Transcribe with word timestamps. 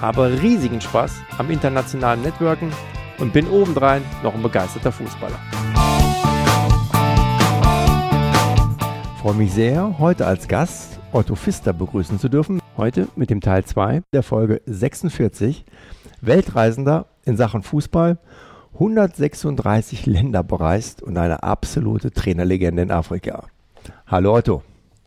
habe 0.00 0.40
riesigen 0.42 0.80
Spaß 0.80 1.12
am 1.38 1.50
internationalen 1.50 2.22
Networken 2.22 2.70
und 3.18 3.32
bin 3.32 3.48
obendrein 3.48 4.02
noch 4.22 4.34
ein 4.34 4.42
begeisterter 4.42 4.92
Fußballer. 4.92 5.38
Ich 9.14 9.20
freue 9.20 9.34
mich 9.34 9.52
sehr, 9.52 9.98
heute 9.98 10.26
als 10.26 10.48
Gast 10.48 11.00
Otto 11.12 11.36
Pfister 11.36 11.72
begrüßen 11.72 12.18
zu 12.18 12.28
dürfen. 12.28 12.60
Heute 12.76 13.08
mit 13.14 13.30
dem 13.30 13.40
Teil 13.40 13.64
2 13.64 14.02
der 14.12 14.22
Folge 14.22 14.60
46. 14.66 15.64
Weltreisender 16.20 17.06
in 17.24 17.36
Sachen 17.36 17.62
Fußball, 17.62 18.18
136 18.74 20.06
Länder 20.06 20.42
bereist 20.42 21.02
und 21.02 21.16
eine 21.16 21.42
absolute 21.44 22.10
Trainerlegende 22.10 22.82
in 22.82 22.90
Afrika. 22.90 23.46
Hallo 24.06 24.34
Otto. 24.34 24.62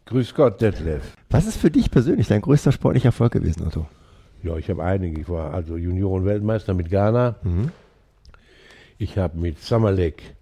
Grüß 0.05 0.33
Gott, 0.33 0.61
Detlef. 0.61 1.03
Was 1.29 1.45
ist 1.45 1.57
für 1.57 1.69
dich 1.69 1.91
persönlich 1.91 2.27
dein 2.27 2.41
größter 2.41 2.71
sportlicher 2.71 3.09
Erfolg 3.09 3.33
gewesen, 3.33 3.67
Otto? 3.67 3.85
Ja, 4.43 4.57
ich 4.57 4.69
habe 4.69 4.83
einige. 4.83 5.21
Ich 5.21 5.29
war 5.29 5.53
also 5.53 5.77
Junioren-Weltmeister 5.77 6.73
mit 6.73 6.89
Ghana. 6.89 7.35
Mhm. 7.43 7.71
Ich 8.97 9.17
habe 9.17 9.37
mit 9.37 9.59
Samalek, 9.59 10.35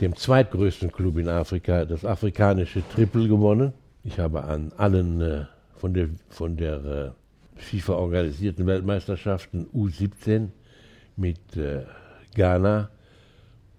dem 0.00 0.16
zweitgrößten 0.16 0.92
Club 0.92 1.18
in 1.18 1.28
Afrika, 1.28 1.84
das 1.84 2.04
afrikanische 2.04 2.82
Triple 2.94 3.28
gewonnen. 3.28 3.72
Ich 4.04 4.18
habe 4.18 4.44
an 4.44 4.72
allen 4.76 5.20
äh, 5.20 5.44
von 5.76 5.92
der, 5.94 6.08
von 6.28 6.56
der 6.56 6.84
äh, 6.84 7.10
FIFA 7.60 7.94
organisierten 7.94 8.66
Weltmeisterschaften 8.66 9.66
U17 9.74 10.48
mit 11.16 11.56
äh, 11.56 11.82
Ghana, 12.34 12.90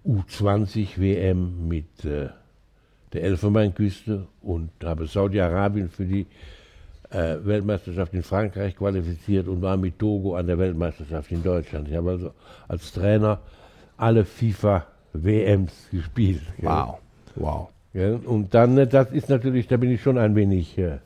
U20 0.06 1.00
WM 1.00 1.68
mit 1.68 2.04
äh, 2.04 2.28
der 3.12 3.22
Elfenbeinküste 3.22 4.26
und 4.40 4.70
habe 4.82 5.06
Saudi-Arabien 5.06 5.90
für 5.90 6.04
die 6.04 6.26
äh, 7.12 7.44
Weltmeisterschaft 7.44 8.14
in 8.14 8.22
Frankreich 8.22 8.76
qualifiziert 8.76 9.48
und 9.48 9.62
war 9.62 9.76
mit 9.76 9.98
Togo 9.98 10.34
an 10.34 10.46
der 10.46 10.58
Weltmeisterschaft 10.58 11.30
in 11.30 11.42
Deutschland. 11.42 11.88
Ich 11.88 11.94
habe 11.94 12.10
also 12.10 12.30
als 12.68 12.92
Trainer 12.92 13.40
alle 13.96 14.24
FIFA-WMs 14.24 15.90
gespielt. 15.90 16.42
Wow, 16.58 16.98
wow. 17.36 17.68
Ja, 17.94 18.14
und 18.14 18.54
dann, 18.54 18.78
äh, 18.78 18.86
das 18.86 19.10
ist 19.10 19.28
natürlich, 19.28 19.68
da 19.68 19.76
bin 19.76 19.90
ich 19.90 20.02
schon 20.02 20.16
ein 20.18 20.34
wenig 20.34 20.78
äh, 20.78 20.98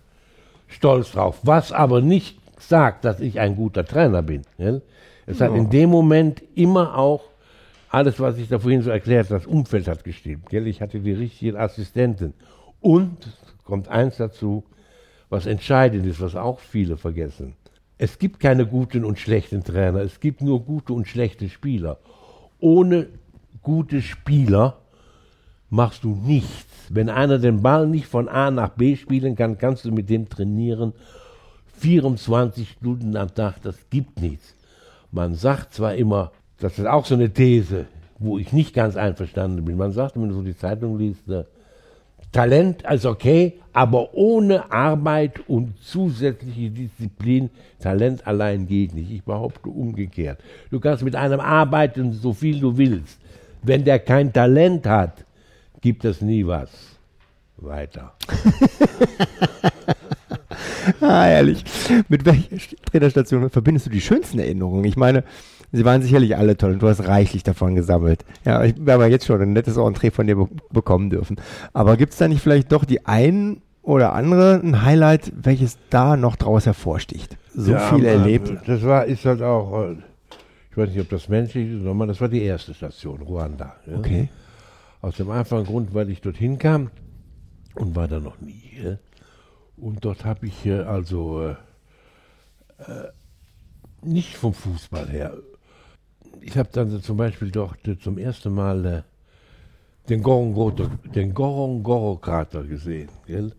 stolz 0.68 1.12
drauf. 1.12 1.40
Was 1.42 1.72
aber 1.72 2.00
nicht 2.00 2.38
sagt, 2.58 3.04
dass 3.04 3.20
ich 3.20 3.40
ein 3.40 3.56
guter 3.56 3.84
Trainer 3.84 4.22
bin. 4.22 4.42
Ja? 4.58 4.80
Es 5.26 5.40
hat 5.40 5.54
in 5.54 5.70
dem 5.70 5.90
Moment 5.90 6.42
immer 6.54 6.96
auch 6.96 7.24
alles, 7.90 8.20
was 8.20 8.38
ich 8.38 8.48
da 8.48 8.58
vorhin 8.58 8.82
so 8.82 8.90
erklärt 8.90 9.30
das 9.30 9.46
Umfeld 9.46 9.88
hat 9.88 10.04
gestimmt. 10.04 10.48
Gell? 10.50 10.66
Ich 10.66 10.80
hatte 10.80 11.00
die 11.00 11.12
richtigen 11.12 11.56
Assistenten. 11.56 12.34
Und 12.80 13.32
kommt 13.64 13.88
eins 13.88 14.16
dazu, 14.18 14.64
was 15.28 15.46
entscheidend 15.46 16.06
ist, 16.06 16.20
was 16.20 16.34
auch 16.36 16.60
viele 16.60 16.96
vergessen. 16.96 17.54
Es 17.98 18.18
gibt 18.18 18.40
keine 18.40 18.66
guten 18.66 19.04
und 19.04 19.18
schlechten 19.18 19.64
Trainer, 19.64 20.00
es 20.00 20.20
gibt 20.20 20.42
nur 20.42 20.62
gute 20.64 20.92
und 20.92 21.08
schlechte 21.08 21.48
Spieler. 21.48 21.98
Ohne 22.58 23.08
gute 23.62 24.02
Spieler 24.02 24.78
machst 25.70 26.04
du 26.04 26.10
nichts. 26.10 26.66
Wenn 26.90 27.08
einer 27.08 27.38
den 27.38 27.62
Ball 27.62 27.86
nicht 27.86 28.06
von 28.06 28.28
A 28.28 28.50
nach 28.50 28.70
B 28.70 28.96
spielen 28.96 29.34
kann, 29.34 29.58
kannst 29.58 29.84
du 29.84 29.92
mit 29.92 30.08
dem 30.08 30.28
trainieren 30.28 30.92
24 31.78 32.70
Stunden 32.70 33.16
am 33.16 33.34
Tag, 33.34 33.62
das 33.62 33.76
gibt 33.90 34.20
nichts. 34.20 34.54
Man 35.10 35.34
sagt 35.34 35.74
zwar 35.74 35.94
immer, 35.94 36.32
das 36.58 36.78
ist 36.78 36.86
auch 36.86 37.04
so 37.04 37.14
eine 37.14 37.32
These, 37.32 37.86
wo 38.18 38.38
ich 38.38 38.52
nicht 38.52 38.74
ganz 38.74 38.96
einverstanden 38.96 39.64
bin. 39.64 39.76
Man 39.76 39.92
sagt, 39.92 40.16
wenn 40.16 40.28
du 40.28 40.34
so 40.34 40.42
die 40.42 40.56
Zeitung 40.56 40.98
liest, 40.98 41.26
ne, 41.28 41.46
Talent 42.36 42.82
ist 42.82 43.06
okay, 43.06 43.54
aber 43.72 44.12
ohne 44.12 44.70
Arbeit 44.70 45.40
und 45.48 45.72
zusätzliche 45.80 46.68
Disziplin, 46.68 47.48
Talent 47.80 48.26
allein 48.26 48.66
geht 48.66 48.92
nicht. 48.92 49.10
Ich 49.10 49.22
behaupte 49.22 49.70
umgekehrt. 49.70 50.38
Du 50.70 50.78
kannst 50.78 51.02
mit 51.02 51.16
einem 51.16 51.40
arbeiten, 51.40 52.12
so 52.12 52.34
viel 52.34 52.60
du 52.60 52.76
willst. 52.76 53.18
Wenn 53.62 53.86
der 53.86 54.00
kein 54.00 54.34
Talent 54.34 54.86
hat, 54.86 55.24
gibt 55.80 56.04
es 56.04 56.20
nie 56.20 56.46
was. 56.46 56.68
Weiter. 57.56 58.12
ah, 61.00 61.28
ehrlich. 61.28 61.64
Mit 62.10 62.26
welcher 62.26 62.76
Trainerstation 62.90 63.48
verbindest 63.48 63.86
du 63.86 63.90
die 63.90 64.02
schönsten 64.02 64.40
Erinnerungen? 64.40 64.84
Ich 64.84 64.96
meine, 64.96 65.24
sie 65.72 65.84
waren 65.84 66.02
sicherlich 66.02 66.36
alle 66.36 66.56
toll 66.56 66.72
und 66.72 66.82
du 66.82 66.88
hast 66.88 67.06
reichlich 67.06 67.42
davon 67.42 67.74
gesammelt. 67.74 68.24
Ja, 68.44 68.64
ich 68.64 68.74
wir 68.78 68.94
haben 68.94 69.10
jetzt 69.10 69.26
schon 69.26 69.40
ein 69.40 69.52
nettes 69.52 69.76
Entree 69.76 70.10
von 70.10 70.26
dir 70.26 70.36
be 70.36 70.48
bekommen 70.70 71.10
dürfen. 71.10 71.36
Aber 71.72 71.96
gibt 71.96 72.12
es 72.12 72.18
da 72.18 72.28
nicht 72.28 72.40
vielleicht 72.40 72.72
doch 72.72 72.84
die 72.84 73.06
ein 73.06 73.60
oder 73.82 74.14
andere 74.14 74.60
ein 74.62 74.82
Highlight, 74.82 75.32
welches 75.36 75.78
da 75.90 76.16
noch 76.16 76.36
draus 76.36 76.66
hervorsticht? 76.66 77.36
So 77.54 77.72
Ja, 77.72 77.78
viel 77.78 77.98
man, 77.98 78.06
erlebt. 78.06 78.52
Das 78.66 78.82
war, 78.82 79.04
ist 79.04 79.24
halt 79.24 79.42
auch, 79.42 79.84
äh, 79.84 79.96
ich 80.70 80.76
weiß 80.76 80.90
nicht, 80.90 81.00
ob 81.00 81.08
das 81.08 81.28
menschlich 81.28 81.70
ist, 81.70 81.82
sondern 81.84 82.08
das 82.08 82.20
war 82.20 82.28
die 82.28 82.42
erste 82.42 82.74
Station, 82.74 83.22
Ruanda. 83.22 83.76
Ja? 83.86 83.96
Okay. 83.96 84.28
Aus 85.00 85.16
dem 85.16 85.30
einfachen 85.30 85.64
Grund, 85.64 85.94
weil 85.94 86.10
ich 86.10 86.20
dorthin 86.20 86.58
kam 86.58 86.90
und 87.76 87.94
war 87.94 88.08
da 88.08 88.18
noch 88.18 88.40
nie. 88.40 88.72
Ja? 88.82 88.98
Und 89.76 90.04
dort 90.04 90.24
habe 90.24 90.46
ich 90.46 90.66
äh, 90.66 90.80
also 90.80 91.42
äh, 91.42 92.82
äh, 92.82 93.08
nicht 94.02 94.36
vom 94.36 94.52
Fußball 94.52 95.08
her. 95.08 95.34
Ich 96.40 96.56
habe 96.56 96.68
dann 96.72 97.02
zum 97.02 97.16
Beispiel 97.16 97.50
dort 97.50 97.78
zum 98.02 98.18
ersten 98.18 98.54
Mal 98.54 98.84
äh, 98.84 99.02
den 100.08 100.22
Gorongoro, 100.22 100.88
Gorongoro-Krater 101.12 102.64
gesehen. 102.64 103.08
Gell? 103.26 103.52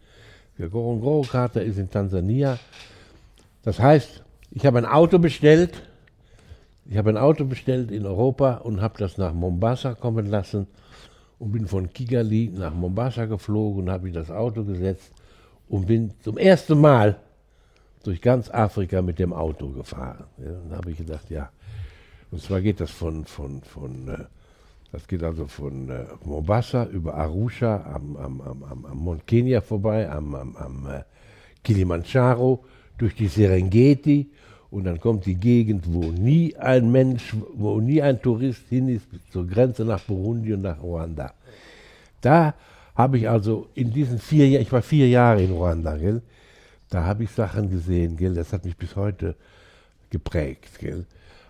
Der 0.58 0.70
Gorongoro-Krater 0.70 1.62
ist 1.62 1.78
in 1.78 1.90
Tansania. 1.90 2.58
Das 3.64 3.80
heißt, 3.80 4.24
ich 4.52 4.66
habe 4.66 4.78
ein 4.78 4.86
Auto 4.86 5.20
bestellt. 5.20 5.84
Ich 6.86 6.98
habe 6.98 7.10
ein 7.10 7.18
Auto 7.18 7.44
bestellt 7.44 7.92
in 7.92 8.06
Europa 8.06 8.56
und 8.56 8.82
habe 8.82 8.98
das 8.98 9.18
nach 9.18 9.34
Mombasa 9.34 9.94
kommen 9.94 10.26
lassen 10.26 10.68
und 11.38 11.52
bin 11.52 11.68
von 11.68 11.92
Kigali 11.92 12.52
nach 12.56 12.74
Mombasa 12.74 13.26
geflogen 13.26 13.84
und 13.84 13.90
habe 13.92 14.08
in 14.08 14.14
das 14.14 14.32
Auto 14.32 14.64
gesetzt 14.64 15.12
und 15.68 15.86
bin 15.86 16.14
zum 16.22 16.38
ersten 16.38 16.80
Mal 16.80 17.18
durch 18.04 18.22
ganz 18.22 18.50
Afrika 18.50 19.02
mit 19.02 19.20
dem 19.20 19.34
Auto 19.34 19.70
gefahren. 19.70 20.24
Ja, 20.38 20.52
dann 20.52 20.78
habe 20.78 20.92
ich 20.92 20.98
gedacht, 20.98 21.30
ja, 21.30 21.50
und 22.32 22.42
zwar 22.42 22.62
geht 22.62 22.80
das 22.80 22.92
von, 22.92 23.26
von, 23.26 23.62
von 23.62 24.08
äh, 24.08 24.26
das 24.92 25.08
geht 25.08 25.24
also 25.24 25.46
von 25.46 25.90
äh, 25.90 26.06
Mombasa 26.24 26.86
über 26.86 27.16
Arusha 27.16 27.84
am, 27.94 28.16
am, 28.18 28.42
am, 28.42 28.64
am, 28.64 28.86
am 28.86 28.98
Mount 28.98 29.28
Kenya 29.28 29.62
vorbei, 29.62 30.10
am, 30.10 30.34
am, 30.34 30.56
am 30.56 30.88
äh, 30.90 31.04
Kilimanjaro, 31.64 32.64
durch 32.98 33.14
die 33.16 33.28
Serengeti 33.28 34.30
und 34.72 34.86
dann 34.86 35.00
kommt 35.00 35.26
die 35.26 35.36
Gegend, 35.36 35.86
wo 35.88 36.12
nie 36.12 36.56
ein 36.56 36.92
Mensch, 36.92 37.36
wo 37.54 37.80
nie 37.80 38.02
ein 38.02 38.22
Tourist 38.22 38.64
hin 38.70 38.90
ist, 38.90 39.06
zur 39.32 39.46
Grenze 39.48 39.86
nach 39.86 40.02
Burundi 40.02 40.54
und 40.54 40.62
nach 40.62 40.82
Ruanda. 40.82 41.34
Da 42.22 42.56
habe 42.96 43.18
ich 43.18 43.30
also 43.30 43.68
in 43.76 43.94
diesen 43.94 44.20
vier 44.20 44.48
Jahren, 44.50 44.64
ich 44.64 44.72
war 44.72 44.82
vier 44.82 45.08
Jahre 45.08 45.44
in 45.44 45.52
Ruanda, 45.52 45.96
gell? 45.98 46.22
da 46.90 47.04
habe 47.04 47.24
ich 47.24 47.32
Sachen 47.32 47.70
gesehen, 47.70 48.18
gell? 48.18 48.34
das 48.34 48.52
hat 48.52 48.66
mich 48.66 48.76
bis 48.76 48.96
heute 48.96 49.36
geprägt. 50.10 50.80
Gell? 50.80 51.06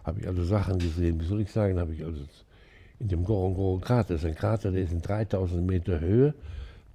Habe 0.07 0.21
ich 0.21 0.27
also 0.27 0.41
Sachen 0.45 0.79
gesehen, 0.79 1.19
wie 1.19 1.25
soll 1.25 1.41
ich 1.41 1.51
sagen, 1.51 1.77
habe 1.77 1.93
ich 1.93 2.01
also 2.01 2.21
in 2.97 3.09
dem 3.09 3.25
Gorongoro 3.25 3.77
Krater, 3.79 4.13
das 4.13 4.23
ist 4.23 4.29
ein 4.29 4.35
Krater, 4.35 4.71
der 4.71 4.83
ist 4.83 4.93
in 4.93 5.01
3000 5.01 5.67
Meter 5.67 5.99
Höhe, 5.99 6.33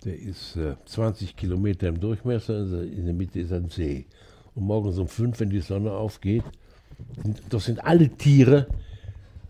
der 0.02 0.18
ist 0.18 0.56
äh, 0.56 0.76
20 0.86 1.36
Kilometer 1.36 1.88
im 1.88 2.00
Durchmesser, 2.00 2.54
also 2.54 2.80
in 2.80 3.04
der 3.04 3.12
Mitte 3.12 3.38
ist 3.40 3.52
ein 3.52 3.68
See. 3.68 4.06
Und 4.54 4.64
morgens 4.64 4.96
um 4.96 5.08
fünf, 5.08 5.40
wenn 5.40 5.50
die 5.50 5.60
Sonne 5.60 5.92
aufgeht, 5.92 6.42
das 7.50 7.66
sind 7.66 7.84
alle 7.84 8.08
Tiere, 8.08 8.66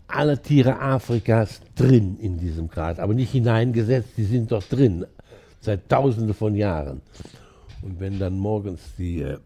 alle 0.07 0.41
Tiere 0.41 0.77
Afrikas 0.81 1.61
drin 1.73 2.17
in 2.19 2.37
diesem 2.37 2.69
Krater, 2.69 3.01
aber 3.01 3.13
nicht 3.13 3.31
hineingesetzt, 3.31 4.09
die 4.17 4.25
sind 4.25 4.51
doch 4.51 4.63
drin, 4.63 5.05
seit 5.61 5.87
tausenden 5.87 6.33
von 6.33 6.53
Jahren. 6.53 7.01
Und 7.81 8.01
wenn 8.01 8.19
dann 8.19 8.37
morgens 8.37 8.81
die 8.97 9.21
äh, 9.21 9.37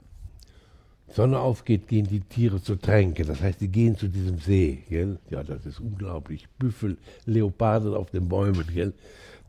Sonne 1.09 1.39
aufgeht, 1.39 1.87
gehen 1.87 2.07
die 2.07 2.19
Tiere 2.19 2.61
zur 2.61 2.79
Tränke. 2.79 3.23
Das 3.23 3.41
heißt, 3.41 3.61
die 3.61 3.69
gehen 3.69 3.97
zu 3.97 4.07
diesem 4.07 4.39
See. 4.39 4.83
Gell? 4.89 5.19
Ja, 5.29 5.43
das 5.43 5.65
ist 5.65 5.79
unglaublich. 5.79 6.47
Büffel, 6.59 6.97
Leoparden 7.25 7.93
auf 7.93 8.11
den 8.11 8.27
Bäumen. 8.27 8.65
Gell? 8.73 8.93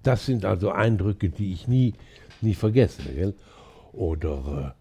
Das 0.02 0.26
sind 0.26 0.44
also 0.44 0.70
Eindrücke, 0.70 1.28
die 1.28 1.52
ich 1.52 1.66
nie, 1.66 1.94
nie 2.40 2.54
vergesse. 2.54 3.02
Gell? 3.02 3.34
Oder 3.92 4.74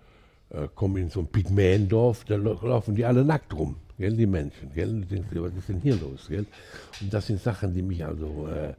äh, 0.49 0.67
komme 0.75 0.99
in 0.99 1.09
so 1.09 1.21
ein 1.21 1.27
Pygmäendorf, 1.27 2.23
da 2.25 2.35
laufen 2.35 2.95
die 2.95 3.05
alle 3.05 3.25
nackt 3.25 3.53
rum, 3.53 3.75
gell, 3.97 4.15
die 4.15 4.27
Menschen. 4.27 4.71
Gell? 4.73 5.03
Was 5.09 5.53
ist 5.53 5.69
denn 5.69 5.81
hier 5.81 5.95
los? 5.95 6.27
Gell? 6.29 6.45
Und 7.01 7.13
das 7.13 7.27
sind 7.27 7.41
Sachen, 7.41 7.73
die 7.73 7.81
mich 7.81 8.05
also, 8.05 8.47
äh, 8.47 8.73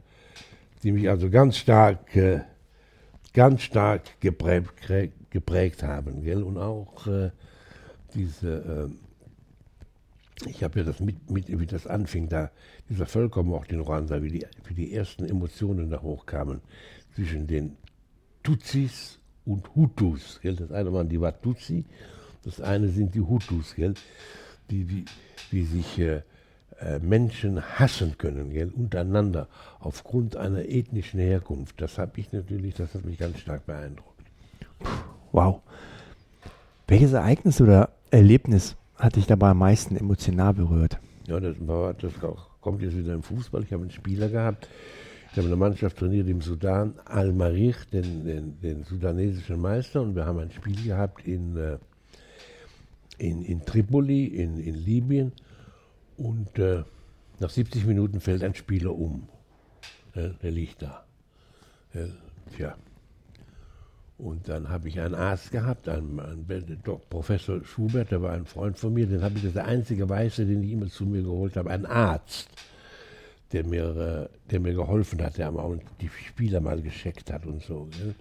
die 0.83 0.91
mich 0.91 1.09
also 1.09 1.29
ganz 1.29 1.57
stark, 1.57 2.15
äh, 2.15 2.41
ganz 3.33 3.61
stark 3.61 4.19
geprägt, 4.19 4.73
geprägt 5.29 5.83
haben. 5.83 6.23
Gell? 6.23 6.41
Und 6.41 6.57
auch 6.57 7.05
äh, 7.07 7.29
diese, 8.13 8.89
äh, 10.45 10.49
ich 10.49 10.63
habe 10.63 10.79
ja 10.79 10.85
das 10.85 10.99
mit, 10.99 11.29
mit, 11.29 11.47
wie 11.47 11.65
das 11.65 11.87
anfing, 11.87 12.29
da 12.29 12.51
dieser 12.89 13.05
Völkermord 13.05 13.71
in 13.71 13.79
Ruanda, 13.79 14.21
wie 14.21 14.29
die, 14.29 14.45
wie 14.67 14.73
die 14.73 14.93
ersten 14.93 15.25
Emotionen 15.25 15.89
da 15.89 16.01
hochkamen 16.01 16.61
zwischen 17.15 17.47
den 17.47 17.77
Tutsis 18.43 19.19
und 19.45 19.75
Hutus. 19.75 20.39
Gell? 20.41 20.55
Das 20.55 20.71
eine 20.71 20.93
waren 20.93 21.09
die 21.09 21.19
Watusi, 21.19 21.85
das 22.43 22.61
eine 22.61 22.89
sind 22.89 23.15
die 23.15 23.21
Hutus, 23.21 23.75
gell? 23.75 23.93
Die, 24.69 24.85
die, 24.85 25.05
die 25.51 25.63
sich 25.63 25.99
äh, 25.99 26.21
äh, 26.79 26.99
Menschen 26.99 27.61
hassen 27.61 28.17
können, 28.17 28.51
gell? 28.51 28.69
untereinander, 28.69 29.47
aufgrund 29.79 30.35
einer 30.35 30.65
ethnischen 30.65 31.19
Herkunft. 31.19 31.81
Das 31.81 31.97
habe 31.97 32.19
ich 32.19 32.31
natürlich, 32.31 32.75
das 32.75 32.93
hat 32.93 33.03
mich 33.03 33.17
ganz 33.17 33.39
stark 33.39 33.65
beeindruckt. 33.65 34.23
Wow. 35.31 35.61
Welches 36.89 37.13
Ereignis 37.13 37.61
oder 37.61 37.91
Erlebnis 38.09 38.75
hat 38.95 39.15
dich 39.15 39.27
dabei 39.27 39.51
am 39.51 39.59
meisten 39.59 39.95
emotional 39.95 40.55
berührt? 40.55 40.97
Ja, 41.27 41.39
das, 41.39 41.55
war, 41.59 41.93
das 41.93 42.13
kommt 42.61 42.81
jetzt 42.81 42.97
wieder 42.97 43.13
im 43.13 43.21
Fußball. 43.21 43.61
Ich 43.61 43.71
habe 43.71 43.83
einen 43.83 43.91
Spieler 43.91 44.27
gehabt, 44.27 44.67
ich 45.31 45.37
habe 45.37 45.45
eine 45.45 45.55
Mannschaft 45.55 45.97
trainiert 45.97 46.27
im 46.27 46.41
Sudan, 46.41 46.95
Al-Marich, 47.05 47.75
den, 47.93 48.25
den, 48.25 48.59
den, 48.59 48.83
sudanesischen 48.85 49.61
Meister, 49.61 50.01
und 50.01 50.15
wir 50.15 50.25
haben 50.25 50.39
ein 50.39 50.49
Spiel 50.49 50.83
gehabt 50.83 51.27
in, 51.27 51.55
äh, 51.57 51.77
in, 53.19 53.45
in 53.45 53.63
Tripoli, 53.63 54.25
in, 54.25 54.57
in 54.57 54.73
Libyen. 54.73 55.31
Und 56.17 56.57
äh, 56.57 56.81
nach 57.39 57.51
70 57.51 57.85
Minuten 57.85 58.19
fällt 58.19 58.43
ein 58.43 58.55
Spieler 58.55 58.95
um. 58.95 59.29
Ja, 60.15 60.29
der 60.29 60.49
liegt 60.49 60.81
da. 60.81 61.05
Ja, 61.93 62.07
tja. 62.57 62.75
Und 64.19 64.47
dann 64.49 64.69
habe 64.69 64.89
ich 64.89 64.99
einen 64.99 65.15
Arzt 65.15 65.51
gehabt, 65.51 65.87
einen, 65.87 66.19
einen 66.19 66.45
Professor 67.09 67.63
Schubert, 67.63 68.11
der 68.11 68.21
war 68.21 68.33
ein 68.33 68.45
Freund 68.45 68.77
von 68.77 68.93
mir, 68.93 69.07
den 69.07 69.23
habe 69.23 69.37
ich, 69.37 69.43
das 69.43 69.53
der 69.53 69.65
einzige 69.65 70.07
Weiße, 70.07 70.45
den 70.45 70.61
ich 70.61 70.71
immer 70.71 70.87
zu 70.87 71.05
mir 71.05 71.23
geholt 71.23 71.55
habe, 71.55 71.71
ein 71.71 71.85
Arzt 71.85 72.49
der 73.51 73.63
mir, 73.63 74.29
äh, 74.29 74.49
der 74.51 74.59
mir 74.59 74.73
geholfen 74.73 75.21
hat, 75.23 75.37
der 75.37 75.49
auch 75.49 75.75
die 76.01 76.09
Spieler 76.09 76.59
mal 76.59 76.81
gescheckt 76.81 77.31
hat 77.31 77.45
und 77.45 77.63
so. 77.63 77.87
Gell? 77.97 78.15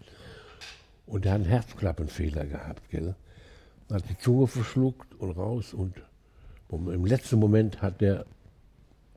Und 1.07 1.25
der 1.25 1.33
hat 1.33 1.41
einen 1.41 1.51
Herzklappenfehler 1.51 2.47
gehabt. 2.47 2.89
Gell? 2.91 3.15
Hat 3.91 4.09
die 4.09 4.17
Zunge 4.19 4.47
verschluckt 4.47 5.15
und 5.19 5.33
raus 5.33 5.75
und 5.75 5.95
im 6.71 7.07
letzten 7.07 7.39
Moment 7.39 7.81
hat 7.81 8.01
der 8.01 8.27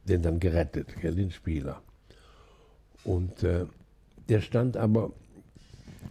den 0.06 0.22
dann 0.22 0.40
gerettet, 0.40 0.96
gell, 1.00 1.14
den 1.14 1.32
Spieler. 1.32 1.82
Und 3.04 3.44
äh, 3.44 3.66
der 4.30 4.42
stand 4.42 4.78
aber 4.78 5.12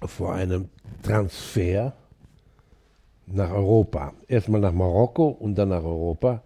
vor 0.04 0.34
einem 0.34 0.68
Transfer 1.02 1.94
nach 3.26 3.50
Europa. 3.50 4.12
Erstmal 4.28 4.60
nach 4.60 4.72
Marokko 4.72 5.28
und 5.28 5.54
dann 5.56 5.70
nach 5.70 5.84
Europa. 5.84 6.42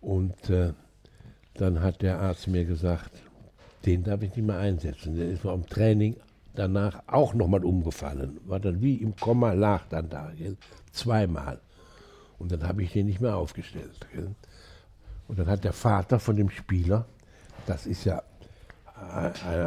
Und 0.00 0.50
äh, 0.50 0.72
dann 1.54 1.82
hat 1.82 2.02
der 2.02 2.20
Arzt 2.20 2.46
mir 2.48 2.64
gesagt, 2.64 3.10
den 3.84 4.04
darf 4.04 4.22
ich 4.22 4.34
nicht 4.36 4.46
mehr 4.46 4.58
einsetzen. 4.58 5.16
Der 5.16 5.28
ist 5.28 5.42
beim 5.42 5.66
Training 5.66 6.16
danach 6.54 7.02
auch 7.06 7.34
nochmal 7.34 7.64
umgefallen. 7.64 8.40
War 8.44 8.60
dann 8.60 8.82
wie 8.82 8.96
im 8.96 9.14
Komma, 9.16 9.52
lag 9.52 9.84
dann 9.88 10.08
da, 10.08 10.32
gell? 10.36 10.56
zweimal. 10.92 11.60
Und 12.38 12.52
dann 12.52 12.66
habe 12.66 12.82
ich 12.82 12.92
den 12.92 13.06
nicht 13.06 13.20
mehr 13.20 13.36
aufgestellt. 13.36 14.06
Gell? 14.12 14.34
Und 15.28 15.38
dann 15.38 15.46
hat 15.46 15.64
der 15.64 15.72
Vater 15.72 16.18
von 16.18 16.36
dem 16.36 16.50
Spieler, 16.50 17.06
das 17.66 17.86
ist 17.86 18.04
ja 18.04 18.22
ein, 18.94 19.32
ein, 19.46 19.60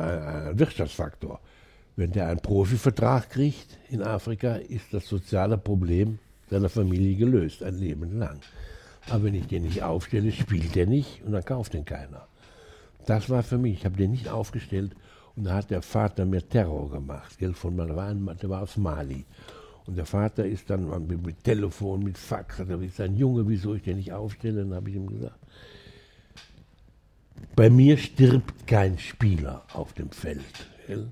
ein 0.48 0.60
Wirtschaftsfaktor, 0.60 1.40
wenn 1.96 2.12
der 2.12 2.28
einen 2.28 2.40
Profivertrag 2.40 3.30
kriegt 3.30 3.78
in 3.90 4.02
Afrika, 4.02 4.56
ist 4.56 4.94
das 4.94 5.08
soziale 5.08 5.58
Problem 5.58 6.20
seiner 6.50 6.70
Familie 6.70 7.16
gelöst, 7.16 7.64
ein 7.64 7.80
Leben 7.80 8.20
lang. 8.20 8.40
Aber 9.10 9.24
wenn 9.26 9.36
ich 9.36 9.48
den 9.48 9.64
nicht 9.64 9.84
aufstelle, 9.84 10.32
spielt 10.32 10.76
der 10.76 10.86
nicht 10.86 11.24
und 11.26 11.32
dann 11.32 11.46
kauft 11.46 11.74
den 11.74 11.86
keiner. 11.86 12.28
Das 13.06 13.30
war 13.30 13.44
für 13.44 13.58
mich. 13.58 13.80
Ich 13.80 13.86
habe 13.86 13.98
den 13.98 14.12
nicht 14.12 14.30
aufgestellt 14.30 14.96
und 15.36 15.46
da 15.46 15.56
hat 15.56 15.72
der 15.72 15.82
Vater 15.82 16.26
mir 16.26 16.48
Terror 16.48 16.90
gemacht. 16.92 17.38
Gell, 17.40 17.54
von, 17.54 17.80
ein, 17.80 18.30
der 18.42 18.50
war 18.50 18.62
aus 18.62 18.78
Mali. 18.78 19.26
Und 19.88 19.98
der 19.98 20.06
Vater 20.06 20.46
ist 20.46 20.70
dann 20.70 21.08
mit, 21.08 21.26
mit 21.26 21.44
Telefon, 21.44 22.04
mit 22.04 22.18
Fax, 22.18 22.60
hat 22.60 22.70
er 22.70 22.78
gesagt, 22.78 23.10
ein 23.10 23.18
Junge, 23.18 23.48
wieso 23.48 23.74
ich 23.74 23.82
den 23.82 23.98
nicht 23.98 24.14
aufstelle? 24.14 24.64
Dann 24.64 24.76
habe 24.76 24.90
ich 24.90 24.96
ihm 24.96 25.08
gesagt, 25.08 25.40
bei 27.56 27.70
mir 27.70 27.98
stirbt 27.98 28.68
kein 28.68 29.00
Spieler 29.00 29.64
auf 29.74 29.94
dem 29.94 30.12
Feld. 30.12 30.68
Gell? 30.88 31.08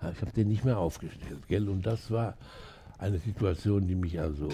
Ich 0.00 0.20
habe 0.20 0.32
den 0.34 0.48
nicht 0.48 0.64
mehr 0.64 0.78
aufgestellt. 0.78 1.46
Gell? 1.48 1.68
Und 1.68 1.84
das 1.84 2.10
war 2.10 2.36
eine 2.98 3.18
Situation, 3.18 3.86
die 3.86 3.94
mich 3.94 4.20
also 4.20 4.48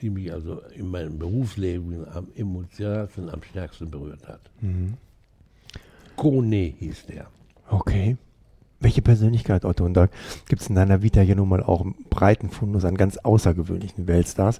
die 0.00 0.10
mich 0.10 0.32
also 0.32 0.62
in 0.74 0.90
meinem 0.90 1.18
Berufsleben 1.18 2.06
am 2.14 2.28
emotionalsten, 2.34 3.28
am 3.30 3.42
stärksten 3.42 3.90
berührt 3.90 4.26
hat. 4.26 4.40
Mhm. 4.60 4.94
Kone 6.16 6.74
hieß 6.78 7.06
der. 7.06 7.26
Okay. 7.68 8.16
Welche 8.82 9.02
Persönlichkeit, 9.02 9.66
Otto? 9.66 9.84
Und 9.84 9.94
da 9.94 10.08
gibt 10.48 10.62
es 10.62 10.68
in 10.68 10.74
deiner 10.74 11.02
Vita 11.02 11.20
ja 11.20 11.34
nun 11.34 11.50
mal 11.50 11.62
auch 11.62 11.82
einen 11.82 11.94
breiten 12.08 12.48
Fundus 12.48 12.86
an 12.86 12.96
ganz 12.96 13.18
außergewöhnlichen 13.18 14.06
Weltstars, 14.06 14.58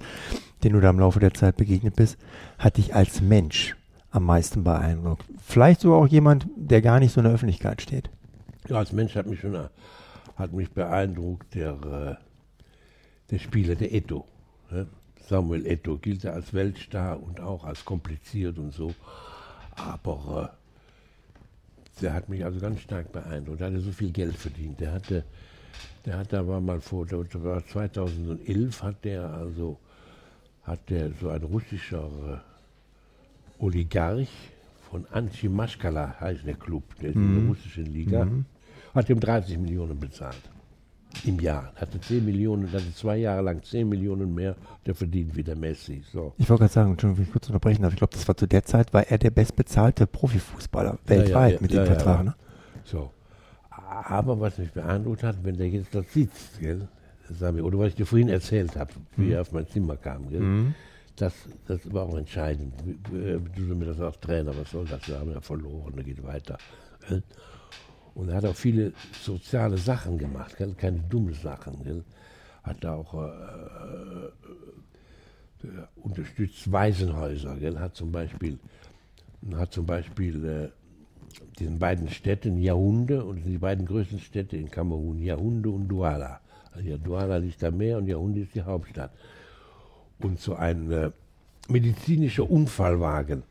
denen 0.62 0.74
du 0.74 0.80
da 0.80 0.90
im 0.90 1.00
Laufe 1.00 1.20
der 1.20 1.32
Zeit 1.32 1.56
begegnet 1.56 1.96
bist, 1.96 2.18
hat 2.58 2.76
dich 2.76 2.94
als 2.94 3.22
Mensch 3.22 3.76
am 4.10 4.24
meisten 4.24 4.62
beeindruckt. 4.62 5.24
Vielleicht 5.42 5.80
sogar 5.80 5.98
auch 5.98 6.06
jemand, 6.06 6.46
der 6.54 6.82
gar 6.82 7.00
nicht 7.00 7.12
so 7.12 7.20
in 7.20 7.24
der 7.24 7.32
Öffentlichkeit 7.32 7.80
steht. 7.80 8.10
Ja, 8.68 8.76
als 8.76 8.92
Mensch 8.92 9.14
hat 9.14 9.26
mich 9.26 9.40
schon 9.40 9.56
hat 10.40 10.52
mich 10.52 10.70
beeindruckt 10.70 11.54
der, 11.54 12.18
äh, 12.18 12.24
der 13.30 13.38
Spieler, 13.38 13.76
der 13.76 13.92
Eto. 13.94 14.26
Samuel 15.28 15.66
Eto 15.66 15.96
gilt 15.98 16.24
er 16.24 16.34
als 16.34 16.52
Weltstar 16.52 17.22
und 17.22 17.40
auch 17.40 17.64
als 17.64 17.84
kompliziert 17.84 18.58
und 18.58 18.72
so. 18.72 18.94
Aber 19.76 20.52
äh, 20.52 22.02
der 22.02 22.14
hat 22.14 22.28
mich 22.28 22.44
also 22.44 22.58
ganz 22.58 22.80
stark 22.80 23.12
beeindruckt. 23.12 23.60
Er 23.60 23.68
hatte 23.68 23.80
so 23.80 23.92
viel 23.92 24.10
Geld 24.10 24.36
verdient. 24.36 24.80
Der 24.80 24.92
hatte, 24.92 25.24
der 26.04 26.18
hat 26.18 26.32
da 26.32 26.46
war 26.46 26.60
mal 26.60 26.80
vor, 26.80 27.06
der 27.06 27.26
war 27.44 27.64
2011 27.64 28.82
hat 28.82 29.04
der 29.04 29.30
also, 29.30 29.78
hat 30.64 30.90
der 30.90 31.12
so 31.20 31.28
ein 31.28 31.42
russischer 31.42 32.10
äh, 33.60 33.62
Oligarch 33.62 34.28
von 34.90 35.06
Anchi 35.12 35.48
Maschkala 35.48 36.16
heißt 36.18 36.46
der 36.46 36.54
Club, 36.54 36.82
der 37.00 37.10
ist 37.10 37.16
mhm. 37.16 37.22
in 37.22 37.34
der 37.34 37.42
mhm. 37.42 37.48
russischen 37.50 37.86
Liga, 37.86 38.24
mhm. 38.24 38.44
Hat 38.94 39.08
ihm 39.08 39.20
30 39.20 39.58
Millionen 39.58 39.98
bezahlt 39.98 40.50
im 41.24 41.40
Jahr. 41.40 41.72
Hatte 41.76 42.00
10 42.00 42.24
Millionen, 42.24 42.70
hatte 42.72 42.94
zwei 42.94 43.18
Jahre 43.18 43.42
lang 43.42 43.62
10 43.62 43.88
Millionen 43.88 44.34
mehr, 44.34 44.56
der 44.86 44.94
verdient 44.94 45.34
wie 45.36 45.42
der 45.42 45.56
Messi. 45.56 46.02
So. 46.12 46.34
Ich 46.38 46.48
wollte 46.48 46.62
gerade 46.62 46.72
sagen, 46.72 46.96
wenn 47.16 47.22
ich 47.22 47.32
kurz 47.32 47.48
unterbrechen 47.48 47.82
darf, 47.82 47.92
ich 47.92 47.98
glaube, 47.98 48.12
das 48.12 48.26
war 48.28 48.36
zu 48.36 48.46
der 48.46 48.64
Zeit, 48.64 48.92
war 48.92 49.06
er 49.06 49.18
der 49.18 49.30
bestbezahlte 49.30 50.06
Profifußballer 50.06 50.98
weltweit 51.06 51.52
ja, 51.52 51.56
ja, 51.56 51.60
mit 51.60 51.72
dem 51.72 51.86
Vertrag. 51.86 52.24
Ne? 52.24 52.34
So. 52.84 53.10
Aber 53.70 54.40
was 54.40 54.58
mich 54.58 54.72
beeindruckt 54.72 55.22
hat, 55.22 55.36
wenn 55.42 55.56
der 55.56 55.68
jetzt 55.68 55.94
da 55.94 56.02
sitzt, 56.02 56.60
gell, 56.60 56.88
oder 57.62 57.78
was 57.78 57.88
ich 57.88 57.94
dir 57.94 58.06
vorhin 58.06 58.28
erzählt 58.28 58.76
habe, 58.76 58.90
wie 59.16 59.26
mhm. 59.26 59.32
er 59.32 59.40
auf 59.42 59.52
mein 59.52 59.66
Zimmer 59.68 59.96
kam, 59.96 60.28
gell, 60.30 60.40
mhm. 60.40 60.74
das, 61.16 61.34
das 61.66 61.80
war 61.92 62.04
auch 62.04 62.16
entscheidend. 62.16 62.74
Du 63.10 63.62
mir 63.62 63.86
das 63.86 64.00
als 64.00 64.18
Trainer, 64.20 64.56
was 64.56 64.70
soll 64.70 64.86
das? 64.86 65.06
Wir 65.08 65.18
haben 65.18 65.30
ja 65.32 65.40
verloren, 65.40 65.92
da 65.96 66.02
geht 66.02 66.22
weiter. 66.24 66.58
Und 68.20 68.28
er 68.28 68.36
hat 68.36 68.44
auch 68.44 68.54
viele 68.54 68.92
soziale 69.22 69.78
Sachen 69.78 70.18
gemacht, 70.18 70.58
gell? 70.58 70.74
keine 70.74 70.98
dummen 70.98 71.32
Sachen. 71.32 71.82
Gell? 71.82 72.04
Hat 72.62 72.84
auch 72.84 73.14
äh, 73.14 73.26
äh, 75.66 75.86
unterstützt 75.96 76.70
Waisenhäuser. 76.70 77.56
Gell? 77.56 77.78
Hat 77.78 77.96
zum 77.96 78.12
Beispiel, 78.12 78.58
hat 79.54 79.72
zum 79.72 79.86
Beispiel 79.86 80.44
äh, 80.44 80.68
diesen 81.58 81.78
beiden 81.78 82.10
Städten 82.10 82.60
Yaounde 82.60 83.24
und 83.24 83.42
die 83.44 83.56
beiden 83.56 83.86
größten 83.86 84.20
Städte 84.20 84.58
in 84.58 84.70
Kamerun, 84.70 85.22
Yaounde 85.22 85.70
und 85.70 85.88
Douala. 85.88 86.40
Also 86.72 86.90
ja, 86.90 86.98
Douala 86.98 87.38
liegt 87.38 87.64
am 87.64 87.78
Meer 87.78 87.96
und 87.96 88.06
Yaounde 88.06 88.42
ist 88.42 88.54
die 88.54 88.60
Hauptstadt. 88.60 89.12
Und 90.18 90.38
so 90.38 90.56
ein 90.56 90.92
äh, 90.92 91.10
medizinischer 91.68 92.50
Unfallwagen 92.50 93.44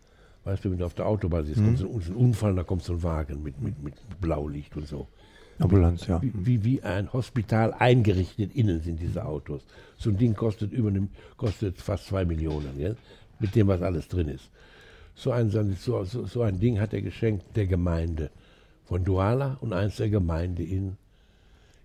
Weißt 0.45 0.63
du, 0.63 0.71
wenn 0.71 0.77
du 0.77 0.85
auf 0.85 0.93
der 0.93 1.05
Autobahn 1.05 1.45
siehst, 1.45 1.59
mhm. 1.59 1.65
kommt 1.65 1.77
so 1.79 2.11
ein, 2.11 2.15
Unfall, 2.15 2.55
da 2.55 2.63
kommt 2.63 2.83
so 2.83 2.93
ein 2.93 3.03
Wagen 3.03 3.43
mit, 3.43 3.61
mit, 3.61 3.81
mit 3.83 3.93
Blaulicht 4.21 4.75
und 4.77 4.87
so. 4.87 5.07
Ambulanz, 5.59 6.07
ja. 6.07 6.21
Wie, 6.21 6.31
wie, 6.33 6.63
wie, 6.63 6.81
ein 6.83 7.11
Hospital 7.11 7.73
eingerichtet 7.73 8.55
innen 8.55 8.81
sind 8.81 9.01
diese 9.01 9.25
Autos. 9.25 9.61
So 9.97 10.09
ein 10.09 10.17
Ding 10.17 10.33
kostet 10.33 10.71
über 10.71 10.87
eine, 10.87 11.09
kostet 11.35 11.81
fast 11.81 12.07
zwei 12.07 12.23
Millionen, 12.23 12.77
gell? 12.77 12.95
mit 13.39 13.55
dem, 13.55 13.67
was 13.67 13.81
alles 13.81 14.07
drin 14.07 14.29
ist. 14.29 14.49
So 15.15 15.31
ein, 15.31 15.49
so, 15.49 16.03
so, 16.05 16.41
ein 16.41 16.59
Ding 16.59 16.79
hat 16.79 16.93
er 16.93 17.01
geschenkt 17.01 17.57
der 17.57 17.67
Gemeinde 17.67 18.29
von 18.85 19.03
Douala 19.03 19.57
und 19.59 19.73
eins 19.73 19.97
der 19.97 20.09
Gemeinde 20.09 20.63
in, 20.63 20.97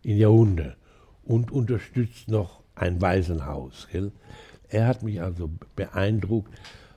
in 0.02 0.18
Yaounde. 0.18 0.76
Und 1.25 1.50
unterstützt 1.50 2.28
noch 2.28 2.61
ein 2.76 3.00
Waisenhaus. 3.00 3.88
Gell? 3.90 4.12
Er 4.68 4.87
hat 4.87 5.02
mich 5.02 5.20
also 5.20 5.50
beeindruckt, 5.75 6.52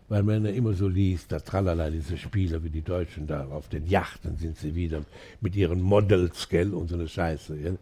weil 0.09 0.23
man 0.23 0.45
ja 0.45 0.51
immer 0.51 0.73
so 0.73 0.87
liest, 0.87 1.31
da 1.31 1.39
tralala, 1.39 1.89
diese 1.89 2.17
Spieler 2.17 2.63
wie 2.63 2.69
die 2.69 2.81
Deutschen 2.81 3.27
da 3.27 3.45
auf 3.47 3.67
den 3.67 3.85
Yachten 3.87 4.37
sind 4.37 4.57
sie 4.57 4.73
wieder 4.73 5.01
mit 5.41 5.55
ihren 5.55 5.81
Models, 5.81 6.47
gell, 6.47 6.73
und 6.73 6.87
so 6.89 6.95
eine 6.95 7.07
Scheiße, 7.07 7.57
gell. 7.57 7.77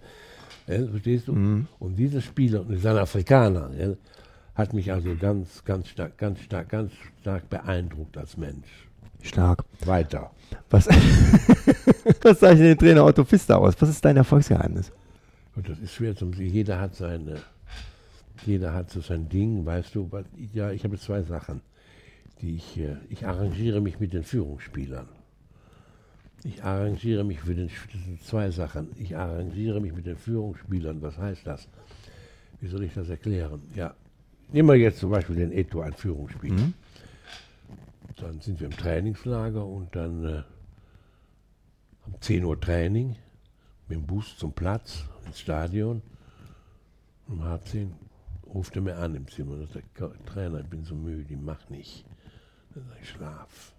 gell 0.66 0.88
verstehst 0.90 1.28
du? 1.28 1.34
Mhm. 1.34 1.68
Und 1.80 1.96
dieser 1.98 2.22
Spieler, 2.22 2.62
und 2.62 2.72
ist 2.72 2.86
ein 2.86 2.98
Afrikaner, 2.98 3.70
gell, 3.78 3.98
hat 4.56 4.74
mich 4.74 4.92
also 4.92 5.16
ganz, 5.16 5.64
ganz 5.64 5.90
stark, 5.90 6.18
ganz 6.18 6.40
stark, 6.40 6.70
ganz 6.70 6.92
stark 7.22 7.50
beeindruckt 7.50 8.18
als 8.18 8.38
Mensch. 8.38 8.88
Stark. 9.22 9.64
Weiter. 9.86 10.32
Was, 10.70 10.88
was 12.22 12.40
zeichnet 12.40 12.68
den 12.68 12.78
Trainer 12.78 13.06
Otto 13.06 13.24
Pfister 13.24 13.58
aus? 13.58 13.76
Was 13.80 13.90
ist 13.90 14.06
dein 14.06 14.18
Erfolgsgeheimnis? 14.18 14.92
Und 15.56 15.68
das 15.68 15.80
ist 15.80 15.94
schwer 15.94 16.16
zu 16.16 16.26
sagen. 16.26 16.42
Jeder 16.42 16.80
hat 16.80 16.96
seine, 16.96 17.38
jeder 18.46 18.74
hat 18.74 18.92
so 18.92 19.02
sein 19.02 19.28
Ding, 19.28 19.66
weißt 19.66 19.96
du. 19.96 20.10
Ja, 20.54 20.72
ich 20.72 20.84
habe 20.84 20.98
zwei 20.98 21.22
Sachen 21.24 21.62
die 22.42 22.56
ich, 22.56 22.82
ich 23.10 23.26
arrangiere 23.26 23.82
mich 23.82 24.00
mit 24.00 24.14
den 24.14 24.24
Führungsspielern. 24.24 25.08
Ich 26.44 26.64
arrangiere 26.64 27.24
mich 27.24 27.40
für 27.40 27.56
den, 27.56 27.72
zwei 28.24 28.52
Sachen. 28.52 28.90
Ich 28.98 29.18
arrangiere 29.18 29.82
mich 29.82 29.94
mit 29.94 30.06
den 30.06 30.18
Führungsspielern. 30.18 31.02
Was 31.02 31.18
heißt 31.18 31.48
das? 31.48 31.68
Wie 32.62 32.68
soll 32.68 32.84
ich 32.84 32.94
das 32.94 33.10
erklären? 33.10 33.64
Ja, 33.74 33.96
nehmen 34.52 34.70
wir 34.70 34.76
jetzt 34.76 35.00
zum 35.00 35.10
Beispiel 35.10 35.38
den 35.38 35.52
Eto, 35.52 35.82
ein 35.82 35.94
Führungsspieler. 35.94 36.56
Mhm. 36.56 36.74
Dann 38.18 38.40
sind 38.42 38.60
wir 38.60 38.68
im 38.68 38.78
Trainingslager 38.78 39.66
und 39.66 39.96
dann 39.96 40.24
äh, 40.24 40.44
um 42.06 42.22
10 42.22 42.44
Uhr 42.44 42.60
Training 42.60 43.16
mit 43.88 43.98
dem 43.98 44.06
Bus 44.06 44.38
zum 44.38 44.54
Platz, 44.54 45.06
ins 45.26 45.40
Stadion. 45.40 46.02
Um 47.28 47.44
halb 47.44 47.68
zehn 47.68 47.92
ruft 48.54 48.76
er 48.76 48.82
mir 48.82 48.98
an 48.98 49.16
im 49.16 49.28
Zimmer 49.28 49.54
und 49.54 49.72
sagt, 49.72 49.86
Trainer, 50.28 50.60
ich 50.60 50.68
bin 50.68 50.84
so 50.84 50.96
müde, 50.96 51.34
ich 51.34 51.40
mach 51.40 51.70
nicht. 51.70 52.06
Ich 53.02 53.10
schlaf. 53.10 53.74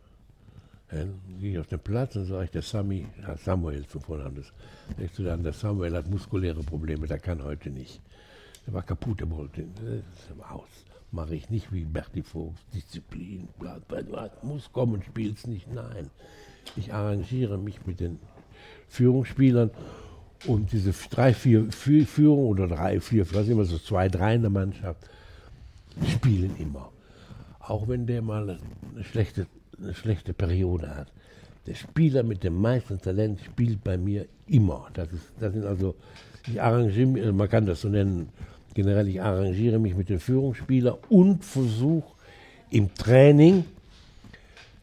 Dann 0.91 1.21
gehe 1.41 1.53
ich 1.53 1.59
auf 1.59 1.67
den 1.67 1.81
Platz 1.81 2.17
und 2.17 2.27
sage 2.27 2.45
ich, 2.45 2.51
der 2.51 2.63
Sami, 2.63 3.07
ja, 3.21 3.37
Samuel 3.37 3.87
zum 3.87 4.01
Vornamen, 4.01 4.37
das, 4.37 4.53
sagst 4.99 5.19
du 5.19 5.25
dann, 5.25 5.43
der 5.43 5.53
Samuel 5.53 5.95
hat 5.97 6.09
muskuläre 6.09 6.63
Probleme, 6.63 7.07
der 7.07 7.19
kann 7.19 7.43
heute 7.43 7.71
nicht. 7.71 8.01
Der 8.67 8.75
war 8.75 8.83
kaputt, 8.83 9.21
der 9.21 9.31
wollte 9.31 9.65
aus. 10.49 10.69
Mache 11.11 11.35
ich 11.35 11.51
nicht 11.51 11.73
wie 11.73 11.85
Berti 11.85 12.23
Vogt, 12.23 12.59
Disziplin, 12.73 13.49
bla, 13.59 13.79
bla, 13.89 14.03
bla, 14.03 14.31
muss 14.43 14.73
kommen, 14.73 15.03
spiel's 15.03 15.47
nicht, 15.47 15.73
nein. 15.73 16.11
Ich 16.77 16.93
arrangiere 16.93 17.59
mich 17.59 17.85
mit 17.87 18.01
den 18.01 18.19
Führungsspielern 18.89 19.71
und 20.47 20.73
diese 20.73 20.93
drei, 21.11 21.35
vier, 21.35 21.71
vier 21.73 22.07
Führung 22.07 22.47
oder 22.47 22.69
drei, 22.69 23.01
vier, 23.01 23.27
was 23.35 23.49
immer 23.49 23.65
so 23.65 23.79
zwei, 23.79 24.09
drei 24.09 24.37
in 24.37 24.43
der 24.43 24.51
Mannschaft 24.51 25.09
spielen 26.09 26.57
immer 26.59 26.91
auch 27.69 27.89
wenn 27.89 28.07
der 28.07 28.23
mal 28.23 28.49
eine 28.49 29.05
schlechte, 29.05 29.47
eine 29.81 29.95
schlechte 29.95 30.33
Periode 30.33 30.95
hat. 30.95 31.09
Der 31.67 31.75
Spieler 31.75 32.23
mit 32.23 32.45
dem 32.45 32.61
meisten 32.61 33.01
Talent 33.01 33.41
spielt 33.41 33.83
bei 33.83 33.97
mir 33.97 34.27
immer. 34.47 34.87
Das, 34.95 35.13
ist, 35.13 35.33
das 35.41 35.53
sind 35.53 35.65
also, 35.65 35.97
ich 36.47 36.63
arrangiere, 36.63 37.33
man 37.33 37.49
kann 37.49 37.67
das 37.67 37.81
so 37.81 37.89
nennen, 37.89 38.29
generell, 38.75 39.09
ich 39.09 39.21
arrangiere 39.21 39.79
mich 39.79 39.97
mit 39.97 40.09
den 40.09 40.21
Führungsspielern 40.21 40.97
und 41.09 41.45
versuche 41.45 42.15
im 42.71 42.95
Training 42.95 43.65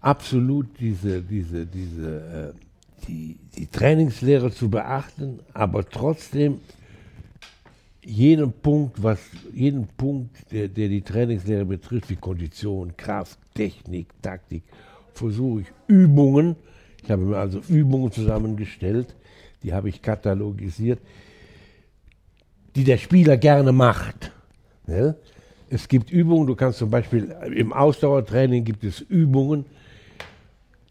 absolut 0.02 0.68
diese, 0.80 1.22
diese, 1.22 1.66
diese, 1.66 2.54
äh, 2.54 3.08
die, 3.08 3.38
die 3.58 3.68
Trainingslehre 3.68 4.52
zu 4.52 4.70
beachten, 4.70 5.40
aber 5.54 5.86
trotzdem 5.90 6.60
jeden 8.05 8.51
Punkt, 8.51 9.01
was, 9.01 9.19
jeden 9.53 9.88
Punkt, 9.88 10.36
der, 10.51 10.67
der 10.67 10.89
die 10.89 11.01
Trainingslehre 11.01 11.65
betrifft, 11.65 12.10
wie 12.10 12.15
Kondition, 12.15 12.95
Kraft, 12.98 13.39
Technik, 13.53 14.07
Taktik, 14.22 14.63
versuche 15.13 15.62
ich 15.62 15.67
Übungen, 15.88 16.55
ich 17.01 17.12
habe 17.12 17.24
mir 17.24 17.38
also 17.38 17.60
Übungen 17.69 18.12
zusammengestellt, 18.12 19.15
die 19.62 19.74
habe 19.74 19.89
ich 19.89 20.01
katalogisiert, 20.01 21.00
die 22.75 22.83
der 22.83 22.98
Spieler 22.98 23.38
gerne 23.38 23.72
macht. 23.72 24.31
Ja? 24.88 25.15
Es 25.69 25.88
gibt 25.88 26.12
Übungen, 26.12 26.48
du 26.48 26.55
kannst 26.55 26.79
zum 26.79 26.89
Beispiel 26.89 27.36
im 27.55 27.74
Ausdauertraining 27.74 28.63
gibt 28.63 28.83
es 28.83 29.01
Übungen, 29.01 29.65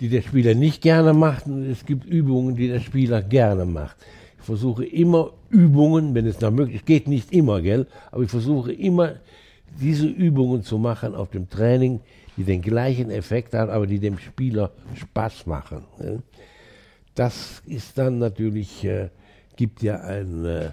die 0.01 0.09
der 0.09 0.23
Spieler 0.23 0.55
nicht 0.55 0.83
gerne 0.83 1.13
macht 1.13 1.47
und 1.47 1.71
es 1.71 1.85
gibt 1.85 2.05
Übungen, 2.05 2.57
die 2.57 2.69
der 2.69 2.81
Spieler 2.81 3.23
gerne 3.23 3.65
macht. 3.65 3.97
Ich 4.43 4.47
versuche 4.47 4.85
immer 4.85 5.31
Übungen, 5.51 6.17
wenn 6.17 6.27
es 6.27 6.41
nach 6.41 6.51
möglich 6.51 6.77
ist, 6.77 6.87
geht 6.87 7.07
nicht 7.07 7.33
immer, 7.33 7.63
gell, 7.63 7.87
aber 8.11 8.25
ich 8.25 8.31
versuche 8.31 8.73
immer 8.73 9.15
diese 9.81 10.09
Übungen 10.09 10.65
zu 10.65 10.79
machen 10.79 11.15
auf 11.15 11.31
dem 11.31 11.49
Training, 11.49 12.01
die 12.37 12.43
den 12.43 12.61
gleichen 12.61 13.11
Effekt 13.13 13.55
haben, 13.55 13.71
aber 13.71 13.87
die 13.87 14.01
dem 14.01 14.19
Spieler 14.19 14.73
Spaß 14.97 15.47
machen. 15.47 15.85
Gell. 15.97 16.23
Das 17.15 17.63
ist 17.67 17.97
dann 17.97 18.19
natürlich, 18.19 18.85
äh, 18.85 19.11
gibt 19.55 19.81
ja 19.81 20.01
ein, 20.01 20.45
äh, 20.45 20.71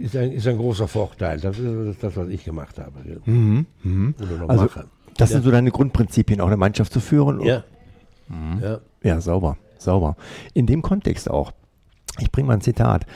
ist 0.00 0.16
ein, 0.16 0.32
ist 0.32 0.46
ein 0.46 0.56
großer 0.56 0.88
Vorteil. 0.88 1.38
Das 1.40 1.58
ist 1.58 2.02
das, 2.02 2.16
was 2.16 2.28
ich 2.28 2.44
gemacht 2.44 2.78
habe. 2.78 2.98
Mhm, 3.26 3.66
mh. 3.82 4.14
also, 4.48 4.64
machen. 4.64 4.84
Das 5.18 5.28
ja. 5.28 5.34
sind 5.34 5.44
so 5.44 5.50
deine 5.50 5.70
Grundprinzipien, 5.70 6.40
auch 6.40 6.46
eine 6.46 6.56
Mannschaft 6.56 6.94
zu 6.94 7.00
führen? 7.00 7.40
Ja. 7.40 7.62
Mhm. 8.28 8.62
ja. 8.62 8.80
Ja, 9.02 9.20
sauber, 9.20 9.58
sauber. 9.76 10.16
In 10.54 10.66
dem 10.66 10.80
Kontext 10.80 11.28
auch. 11.28 11.52
Ich 12.20 12.30
bringe 12.30 12.48
mal 12.48 12.54
ein 12.54 12.60
Zitat. 12.60 13.06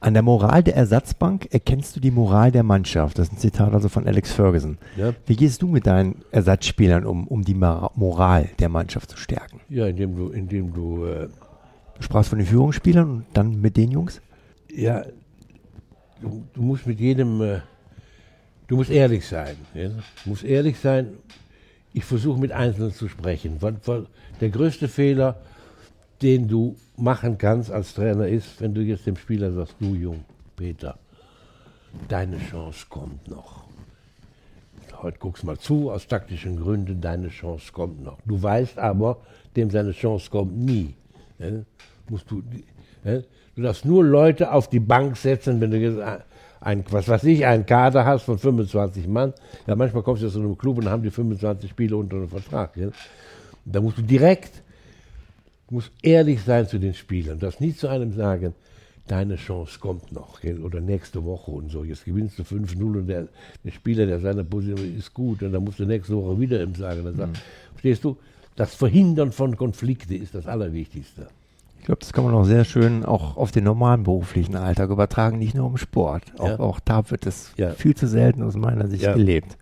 An 0.00 0.14
der 0.14 0.22
Moral 0.22 0.62
der 0.62 0.76
Ersatzbank 0.76 1.48
erkennst 1.50 1.96
du 1.96 2.00
die 2.00 2.12
Moral 2.12 2.52
der 2.52 2.62
Mannschaft. 2.62 3.18
Das 3.18 3.28
ist 3.28 3.34
ein 3.34 3.38
Zitat 3.38 3.74
also 3.74 3.88
von 3.88 4.06
Alex 4.06 4.32
Ferguson. 4.32 4.78
Ja. 4.96 5.12
Wie 5.26 5.34
gehst 5.34 5.62
du 5.62 5.66
mit 5.66 5.86
deinen 5.86 6.22
Ersatzspielern 6.30 7.04
um, 7.04 7.26
um 7.26 7.42
die 7.42 7.54
Moral 7.54 8.48
der 8.60 8.68
Mannschaft 8.68 9.10
zu 9.10 9.16
stärken? 9.16 9.60
Ja, 9.68 9.86
indem 9.86 10.16
du, 10.16 10.28
indem 10.28 10.72
du. 10.72 11.04
Äh 11.04 11.28
du 11.98 12.02
sprachst 12.02 12.30
von 12.30 12.38
den 12.38 12.46
Führungsspielern 12.46 13.10
und 13.10 13.24
dann 13.34 13.60
mit 13.60 13.76
den 13.76 13.90
Jungs? 13.90 14.20
Ja, 14.70 15.04
du, 16.20 16.44
du 16.52 16.62
musst 16.62 16.86
mit 16.86 17.00
jedem. 17.00 17.40
Äh, 17.40 17.60
du 18.68 18.76
musst 18.76 18.90
ehrlich 18.90 19.26
sein. 19.26 19.56
Ja? 19.74 19.88
Du 19.88 20.30
musst 20.30 20.44
ehrlich 20.44 20.78
sein. 20.78 21.14
Ich 21.92 22.04
versuche 22.04 22.38
mit 22.38 22.52
Einzelnen 22.52 22.92
zu 22.92 23.08
sprechen. 23.08 23.58
Der 24.40 24.50
größte 24.50 24.86
Fehler 24.86 25.40
den 26.22 26.48
du 26.48 26.76
machen 26.96 27.38
kannst 27.38 27.70
als 27.70 27.94
Trainer 27.94 28.26
ist, 28.26 28.60
wenn 28.60 28.74
du 28.74 28.82
jetzt 28.82 29.06
dem 29.06 29.16
Spieler 29.16 29.52
sagst, 29.52 29.76
du 29.78 29.94
Jung, 29.94 30.24
Peter, 30.56 30.98
deine 32.08 32.38
Chance 32.38 32.86
kommt 32.88 33.28
noch. 33.28 33.64
Heute 35.00 35.18
guckst 35.18 35.44
mal 35.44 35.56
zu, 35.56 35.92
aus 35.92 36.08
taktischen 36.08 36.56
Gründen, 36.56 37.00
deine 37.00 37.28
Chance 37.28 37.70
kommt 37.72 38.02
noch. 38.02 38.18
Du 38.26 38.42
weißt 38.42 38.78
aber, 38.78 39.18
dem 39.54 39.70
seine 39.70 39.92
Chance 39.92 40.28
kommt 40.28 40.56
nie. 40.56 40.94
Ja, 41.38 41.46
musst 42.08 42.28
du, 42.30 42.42
ja, 43.04 43.20
du 43.54 43.62
darfst 43.62 43.84
nur 43.84 44.04
Leute 44.04 44.52
auf 44.52 44.68
die 44.68 44.80
Bank 44.80 45.16
setzen, 45.16 45.60
wenn 45.60 45.70
du 45.70 45.78
jetzt 45.78 46.00
ein, 46.60 46.84
was 46.90 47.08
weiß 47.08 47.24
ich, 47.24 47.46
einen 47.46 47.64
Kader 47.64 48.04
hast 48.04 48.24
von 48.24 48.38
25 48.38 49.06
Mann. 49.06 49.32
Ja, 49.68 49.76
manchmal 49.76 50.02
kommst 50.02 50.24
du 50.24 50.28
zu 50.28 50.40
einem 50.40 50.58
Club 50.58 50.78
und 50.78 50.88
haben 50.88 51.04
die 51.04 51.10
25 51.10 51.70
Spiele 51.70 51.96
unter 51.96 52.16
einem 52.16 52.28
Vertrag. 52.28 52.76
Ja. 52.76 52.88
Da 53.64 53.80
musst 53.80 53.98
du 53.98 54.02
direkt 54.02 54.62
Du 55.68 55.74
musst 55.74 55.92
ehrlich 56.02 56.42
sein 56.42 56.66
zu 56.66 56.78
den 56.78 56.94
Spielern. 56.94 57.38
Du 57.38 57.46
darfst 57.46 57.60
nie 57.60 57.74
zu 57.74 57.88
einem 57.88 58.12
sagen, 58.12 58.54
deine 59.06 59.36
Chance 59.36 59.78
kommt 59.78 60.12
noch, 60.12 60.40
gell? 60.40 60.62
oder 60.62 60.80
nächste 60.80 61.24
Woche 61.24 61.50
und 61.50 61.70
so. 61.70 61.84
Jetzt 61.84 62.04
gewinnst 62.04 62.38
du 62.38 62.42
5-0 62.42 62.82
und 62.82 63.06
der, 63.06 63.28
der, 63.64 63.70
Spieler, 63.70 64.06
der 64.06 64.20
seiner 64.20 64.44
Position 64.44 64.96
ist 64.96 65.12
gut 65.12 65.42
und 65.42 65.52
dann 65.52 65.64
musst 65.64 65.78
du 65.78 65.84
nächste 65.84 66.16
Woche 66.16 66.40
wieder 66.40 66.62
ihm 66.62 66.74
sagen. 66.74 67.04
Dann 67.04 67.16
sagt, 67.16 67.32
mhm. 67.32 67.40
Verstehst 67.72 68.04
du? 68.04 68.16
Das 68.56 68.74
Verhindern 68.74 69.30
von 69.30 69.56
Konflikten 69.56 70.14
ist 70.14 70.34
das 70.34 70.46
Allerwichtigste. 70.46 71.28
Ich 71.78 71.84
glaube, 71.84 72.00
das 72.00 72.12
kann 72.12 72.24
man 72.24 72.34
auch 72.34 72.44
sehr 72.44 72.64
schön 72.64 73.04
auch 73.04 73.36
auf 73.36 73.52
den 73.52 73.64
normalen 73.64 74.02
beruflichen 74.02 74.56
Alltag 74.56 74.90
übertragen, 74.90 75.38
nicht 75.38 75.54
nur 75.54 75.68
im 75.68 75.76
Sport. 75.76 76.24
Auch, 76.38 76.48
ja. 76.48 76.60
auch 76.60 76.80
da 76.80 77.08
wird 77.10 77.24
es 77.24 77.52
ja. 77.56 77.70
viel 77.70 77.94
zu 77.94 78.08
selten 78.08 78.42
aus 78.42 78.56
meiner 78.56 78.88
Sicht 78.88 79.04
ja. 79.04 79.12
gelebt. 79.12 79.56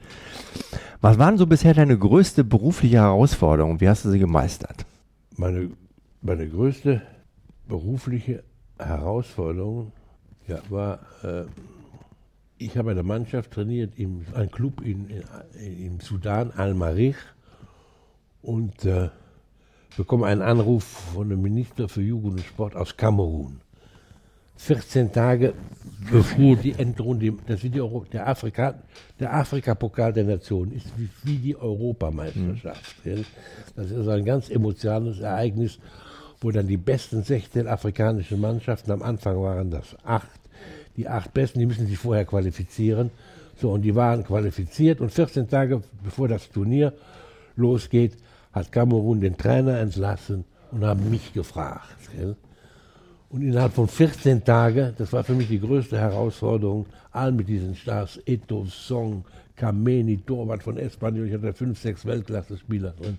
Was 1.00 1.18
waren 1.18 1.36
so 1.36 1.46
bisher 1.46 1.74
deine 1.74 1.98
größte 1.98 2.42
berufliche 2.42 2.96
Herausforderung? 2.96 3.80
Wie 3.80 3.88
hast 3.88 4.04
du 4.06 4.10
sie 4.10 4.18
gemeistert? 4.18 4.86
Meine 5.36 5.70
meine 6.26 6.48
größte 6.48 7.02
berufliche 7.68 8.42
Herausforderung 8.78 9.92
ja, 10.48 10.58
war, 10.68 10.98
äh, 11.22 11.44
ich 12.58 12.76
habe 12.76 12.90
eine 12.90 13.04
Mannschaft 13.04 13.52
trainiert, 13.52 13.96
im, 13.96 14.26
ein 14.34 14.50
Club 14.50 14.80
in, 14.80 15.08
in, 15.08 15.86
im 15.86 16.00
Sudan, 16.00 16.50
Al-Marich, 16.50 17.16
und 18.42 18.84
äh, 18.84 19.08
bekomme 19.96 20.26
einen 20.26 20.42
Anruf 20.42 20.84
von 21.14 21.28
dem 21.28 21.42
Minister 21.42 21.88
für 21.88 22.02
Jugend 22.02 22.32
und 22.32 22.44
Sport 22.44 22.74
aus 22.74 22.96
Kamerun. 22.96 23.60
14 24.56 25.12
Tage 25.12 25.52
bevor 26.10 26.56
die 26.56 26.72
Endrunde, 26.72 27.34
das 27.46 27.62
ist 27.62 27.74
die 27.74 27.80
Euro, 27.80 28.06
der 28.10 28.26
Afrika, 28.26 28.74
der 29.20 29.34
Afrika-Pokal 29.34 30.12
der 30.12 30.24
Nationen 30.24 30.72
ist 30.72 30.86
wie, 30.96 31.08
wie 31.24 31.36
die 31.36 31.56
Europameisterschaft. 31.56 33.04
Mhm. 33.04 33.24
Das 33.74 33.90
ist 33.90 34.08
ein 34.08 34.24
ganz 34.24 34.48
emotionales 34.48 35.20
Ereignis 35.20 35.78
wo 36.40 36.50
dann 36.50 36.66
die 36.66 36.76
besten 36.76 37.22
16 37.22 37.66
afrikanischen 37.66 38.40
Mannschaften 38.40 38.90
am 38.90 39.02
Anfang 39.02 39.40
waren 39.40 39.70
das 39.70 39.96
acht. 40.04 40.40
Die 40.96 41.08
acht 41.08 41.32
besten, 41.34 41.58
die 41.58 41.66
müssen 41.66 41.86
sich 41.86 41.98
vorher 41.98 42.24
qualifizieren. 42.24 43.10
So, 43.60 43.72
und 43.72 43.82
die 43.82 43.94
waren 43.94 44.24
qualifiziert 44.24 45.00
und 45.00 45.12
14 45.12 45.48
Tage 45.48 45.82
bevor 46.04 46.28
das 46.28 46.50
Turnier 46.50 46.92
losgeht, 47.56 48.16
hat 48.52 48.70
Kamerun 48.72 49.20
den 49.20 49.36
Trainer 49.36 49.78
entlassen 49.78 50.44
und 50.72 50.84
haben 50.84 51.10
mich 51.10 51.32
gefragt. 51.32 52.10
Gell? 52.14 52.36
Und 53.28 53.42
innerhalb 53.42 53.72
von 53.72 53.88
14 53.88 54.44
Tagen, 54.44 54.94
das 54.98 55.12
war 55.12 55.24
für 55.24 55.34
mich 55.34 55.48
die 55.48 55.60
größte 55.60 55.98
Herausforderung, 55.98 56.86
allen 57.12 57.36
mit 57.36 57.48
diesen 57.48 57.74
Stars, 57.74 58.20
Eto, 58.24 58.66
Song, 58.66 59.24
Kameni, 59.56 60.18
Torwart 60.18 60.62
von 60.62 60.76
Espanyol, 60.76 61.26
ich 61.26 61.34
hatte 61.34 61.52
fünf, 61.52 61.80
sechs 61.80 62.04
Weltklasse-Spieler 62.04 62.90
drin, 62.90 63.18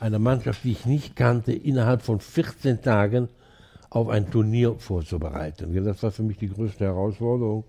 eine 0.00 0.18
Mannschaft, 0.18 0.64
die 0.64 0.72
ich 0.72 0.86
nicht 0.86 1.16
kannte, 1.16 1.52
innerhalb 1.52 2.02
von 2.02 2.20
14 2.20 2.82
Tagen 2.82 3.28
auf 3.90 4.08
ein 4.08 4.30
Turnier 4.30 4.74
vorzubereiten. 4.78 5.72
Das 5.84 6.02
war 6.02 6.10
für 6.10 6.22
mich 6.22 6.36
die 6.38 6.48
größte 6.48 6.84
Herausforderung 6.84 7.64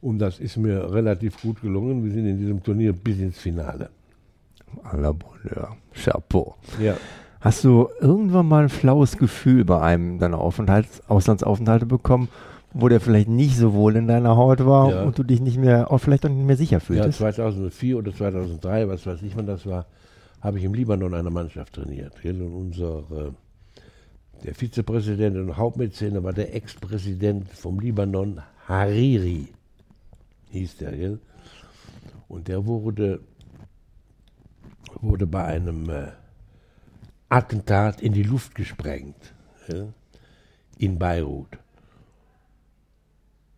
und 0.00 0.18
das 0.18 0.40
ist 0.40 0.56
mir 0.56 0.92
relativ 0.92 1.40
gut 1.40 1.60
gelungen. 1.62 2.04
Wir 2.04 2.12
sind 2.12 2.26
in 2.26 2.38
diesem 2.38 2.62
Turnier 2.62 2.92
bis 2.92 3.18
ins 3.18 3.38
Finale. 3.38 3.90
À 4.82 4.96
la 4.96 5.12
Bonheur. 5.12 5.76
Chapeau. 5.92 6.54
Ja. 6.80 6.96
Hast 7.40 7.62
du 7.62 7.88
irgendwann 8.00 8.48
mal 8.48 8.64
ein 8.64 8.68
flaues 8.70 9.16
Gefühl 9.18 9.64
bei 9.64 9.80
einem 9.80 10.18
deiner 10.18 10.38
Aufenthalts 10.38 11.02
Auslandsaufenthalte 11.08 11.86
bekommen, 11.86 12.28
wo 12.72 12.88
der 12.88 13.00
vielleicht 13.00 13.28
nicht 13.28 13.56
so 13.56 13.74
wohl 13.74 13.94
in 13.94 14.08
deiner 14.08 14.36
Haut 14.36 14.64
war 14.66 14.90
Ja. 14.90 15.02
und 15.04 15.16
du 15.18 15.22
dich 15.22 15.40
nicht 15.40 15.58
mehr, 15.58 15.92
auch 15.92 15.98
vielleicht 15.98 16.24
auch 16.26 16.30
nicht 16.30 16.44
mehr 16.46 16.56
sicher 16.56 16.76
Ja, 16.78 16.80
fühltest? 16.80 17.18
2004 17.18 17.98
oder 17.98 18.12
2003, 18.12 18.88
was 18.88 19.06
weiß 19.06 19.22
ich 19.22 19.36
wann 19.36 19.46
das 19.46 19.64
war, 19.66 19.86
habe 20.44 20.58
ich 20.58 20.64
im 20.64 20.74
Libanon 20.74 21.14
eine 21.14 21.30
Mannschaft 21.30 21.72
trainiert. 21.72 22.22
Und 22.22 22.42
unser, 22.42 23.34
der 24.44 24.54
Vizepräsident 24.54 25.38
und 25.38 25.56
Hauptmäzene 25.56 26.22
war 26.22 26.34
der 26.34 26.54
Ex-Präsident 26.54 27.48
vom 27.48 27.80
Libanon, 27.80 28.42
Hariri, 28.68 29.48
hieß 30.50 30.76
der. 30.76 30.92
Gell? 30.92 31.18
Und 32.28 32.48
der 32.48 32.66
wurde, 32.66 33.20
wurde 35.00 35.26
bei 35.26 35.44
einem 35.46 35.88
äh, 35.88 36.12
Attentat 37.30 38.02
in 38.02 38.12
die 38.12 38.22
Luft 38.22 38.54
gesprengt, 38.54 39.34
gell? 39.66 39.94
in 40.76 40.98
Beirut. 40.98 41.58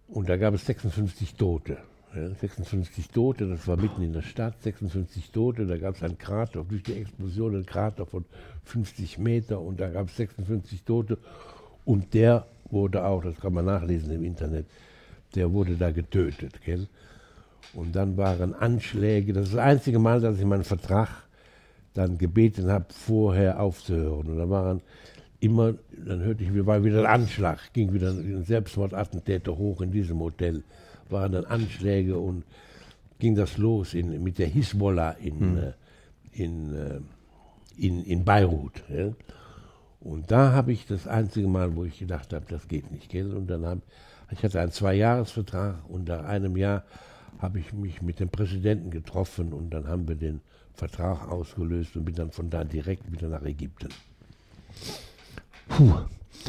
Und 0.07 0.29
da 0.29 0.37
gab 0.37 0.55
es 0.55 0.65
56 0.67 1.35
Tote. 1.35 1.79
Ja, 2.17 2.31
56 2.31 3.09
Tote, 3.09 3.47
das 3.47 3.69
war 3.69 3.77
mitten 3.77 4.01
in 4.01 4.15
der 4.15 4.23
Stadt, 4.23 4.63
56 4.63 5.33
Tote, 5.33 5.67
da 5.67 5.77
gab 5.77 5.97
es 5.97 6.03
einen 6.03 6.17
Krater, 6.17 6.65
durch 6.65 6.83
die 6.83 6.95
Explosion 6.95 7.55
einen 7.55 7.67
Krater 7.67 8.07
von 8.07 8.25
50 8.65 9.19
Meter 9.19 9.61
und 9.61 9.81
da 9.81 9.91
gab 9.91 10.09
es 10.09 10.17
56 10.17 10.83
Tote 10.85 11.19
und 11.85 12.15
der 12.15 12.47
wurde 12.71 13.05
auch, 13.05 13.23
das 13.23 13.37
kann 13.37 13.53
man 13.53 13.67
nachlesen 13.67 14.11
im 14.13 14.25
Internet, 14.25 14.65
der 15.35 15.53
wurde 15.53 15.75
da 15.75 15.91
getötet. 15.91 16.63
Gell? 16.65 16.89
Und 17.75 17.95
dann 17.95 18.17
waren 18.17 18.55
Anschläge, 18.55 19.35
das 19.35 19.49
ist 19.49 19.55
das 19.55 19.61
einzige 19.61 19.99
Mal, 19.99 20.23
dass 20.23 20.39
ich 20.39 20.45
meinen 20.47 20.65
Vertrag 20.65 21.11
dann 21.93 22.17
gebeten 22.17 22.71
habe, 22.71 22.87
vorher 22.89 23.61
aufzuhören. 23.61 24.27
Und 24.27 24.39
da 24.39 24.49
waren 24.49 24.81
immer, 25.41 25.75
dann 25.93 26.21
hörte 26.21 26.45
ich, 26.45 26.67
war 26.67 26.83
wieder 26.83 27.01
ein 27.01 27.21
Anschlag, 27.21 27.73
ging 27.75 27.93
wieder 27.93 28.11
ein 28.11 28.43
Selbstmordattentäter 28.43 29.57
hoch 29.57 29.83
in 29.83 29.93
diesem 29.93 30.19
Hotel, 30.21 30.63
waren 31.11 31.33
dann 31.33 31.45
Anschläge 31.45 32.19
und 32.19 32.45
ging 33.19 33.35
das 33.35 33.59
los 33.59 33.95
in, 33.95 34.23
mit 34.23 34.39
der 34.39 34.49
Hisbollah 34.49 35.13
in, 35.13 35.59
äh, 35.59 35.73
in, 36.33 36.75
äh, 36.75 37.01
in, 37.77 38.05
in 38.05 38.25
Beirut. 38.25 38.83
Ja? 38.89 39.13
Und 40.01 40.31
da 40.31 40.53
habe 40.53 40.73
ich 40.73 40.87
das 40.87 41.07
einzige 41.07 41.49
Mal, 41.49 41.75
wo 41.75 41.85
ich 41.85 41.99
gedacht 41.99 42.33
habe, 42.33 42.45
das 42.49 42.69
geht 42.69 42.91
nicht, 42.91 43.09
gell? 43.09 43.35
Und 43.35 43.49
dann 43.49 43.65
habe 43.65 43.81
ich 44.33 44.43
hatte 44.43 44.61
einen 44.61 44.73
Zweijahresvertrag 44.73 45.77
und 45.89 46.09
nach 46.09 46.25
einem 46.25 46.57
Jahr 46.57 46.83
habe 47.39 47.61
ich 47.61 47.73
mich 47.73 48.03
mit 48.03 48.19
dem 48.19 48.29
Präsidenten 48.29 48.91
getroffen 48.91 49.53
und 49.53 49.71
dann 49.71 49.87
haben 49.87 50.09
wir 50.09 50.17
den 50.17 50.41
Vertrag 50.75 51.29
ausgelöst 51.29 51.97
und 51.97 52.05
bin 52.05 52.15
dann 52.15 52.33
von 52.33 52.51
da 52.51 52.65
direkt 52.65 53.11
wieder 53.13 53.29
nach 53.29 53.43
Ägypten. 53.43 53.89
Puh. 55.69 55.95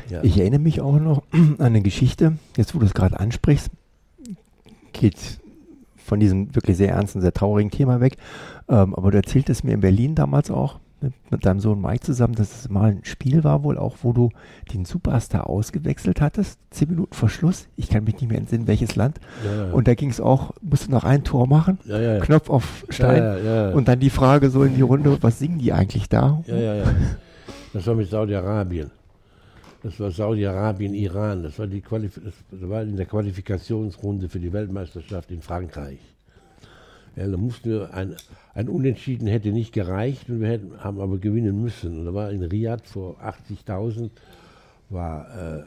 Ja. 0.09 0.23
Ich 0.23 0.37
erinnere 0.37 0.59
mich 0.59 0.81
auch 0.81 0.99
noch 0.99 1.23
an 1.31 1.57
eine 1.59 1.81
Geschichte, 1.81 2.37
jetzt 2.55 2.75
wo 2.75 2.79
du 2.79 2.85
es 2.85 2.93
gerade 2.93 3.20
ansprichst, 3.20 3.70
geht 5.00 5.40
von 5.98 6.20
diesem 6.20 6.55
wirklich 6.55 6.77
sehr 6.77 6.90
ernsten, 6.90 7.22
sehr 7.22 7.33
traurigen 7.33 7.72
Thema 7.72 8.00
weg. 8.00 8.18
Ähm, 8.70 8.96
aber 8.96 9.12
du 9.12 9.18
erzähltest 9.18 9.64
mir 9.64 9.74
in 9.74 9.81
Berlin 9.81 10.16
damals 10.16 10.50
auch 10.50 10.79
mit, 11.01 11.14
mit 11.29 11.46
deinem 11.46 11.60
Sohn 11.60 11.79
Mike 11.81 12.00
zusammen, 12.00 12.33
dass 12.33 12.62
es 12.62 12.70
mal 12.70 12.92
ein 12.92 13.00
Spiel 13.03 13.44
war, 13.44 13.64
wohl 13.64 13.77
auch, 13.77 13.98
wo 14.01 14.14
du 14.14 14.29
den 14.74 14.86
Superstar 14.86 15.48
ausgewechselt 15.48 16.22
hattest, 16.22 16.60
zehn 16.72 16.90
Minuten 16.90 17.14
vor 17.14 17.29
Schluss. 17.29 17.68
Ich 17.75 17.90
kann 17.90 18.03
mich 18.03 18.16
nicht 18.16 18.29
mehr 18.29 18.40
entsinnen, 18.40 18.68
welches 18.68 18.96
Land. 18.96 19.20
Ja, 19.46 19.68
ja. 19.68 19.74
Und 19.74 19.88
da 19.88 19.94
ging 19.96 20.10
es 20.10 20.20
auch, 20.20 20.53
musst 20.62 20.88
du 20.88 20.92
noch 20.92 21.03
ein 21.03 21.24
Tor 21.24 21.48
machen, 21.48 21.77
ja, 21.86 22.00
ja, 22.00 22.14
ja. 22.16 22.20
Knopf 22.20 22.50
auf 22.50 22.86
Stein. 22.90 23.74
Und 23.74 23.88
dann 23.88 24.00
die 24.00 24.10
Frage 24.10 24.50
so 24.50 24.64
in 24.64 24.75
die 24.75 24.81
Runde, 24.81 25.18
was 25.22 25.40
singen 25.40 25.60
die 25.60 25.74
eigentlich 25.74 26.10
da? 26.10 26.42
Ja, 26.48 26.55
ja, 26.55 26.75
ja. 26.75 26.86
Das 27.74 27.86
war 27.86 27.96
mit 27.96 28.10
Saudi-Arabien. 28.10 28.90
Das 29.87 30.01
war 30.01 30.11
Saudi-Arabien, 30.11 30.93
Iran. 30.93 31.43
Das 31.43 31.57
war, 31.59 31.65
die 31.65 31.79
Qualif 31.79 32.19
das 32.21 32.69
war 32.69 32.81
in 32.81 32.97
der 32.97 33.05
Qualifikationsrunde 33.05 34.27
für 34.27 34.37
die 34.37 34.51
Weltmeisterschaft 34.51 35.31
in 35.31 35.41
Frankreich. 35.41 36.00
Ja, 37.15 37.25
da 37.25 37.37
mussten 37.37 37.69
wir 37.69 37.93
ein, 37.93 38.17
ein 38.53 38.67
Unentschieden 38.67 39.27
hätte 39.27 39.53
nicht 39.53 39.71
gereicht 39.71 40.29
und 40.29 40.41
wir 40.41 40.50
hätten, 40.50 40.83
haben 40.83 41.00
aber 41.00 41.17
gewinnen 41.19 41.61
müssen. 41.61 42.00
Und 42.00 42.05
da 42.05 42.13
war 42.13 42.31
in 42.31 42.43
Riyadh 42.43 42.85
vor 42.85 43.15
80.000 43.23 44.09
war 44.89 45.59
äh, 45.59 45.63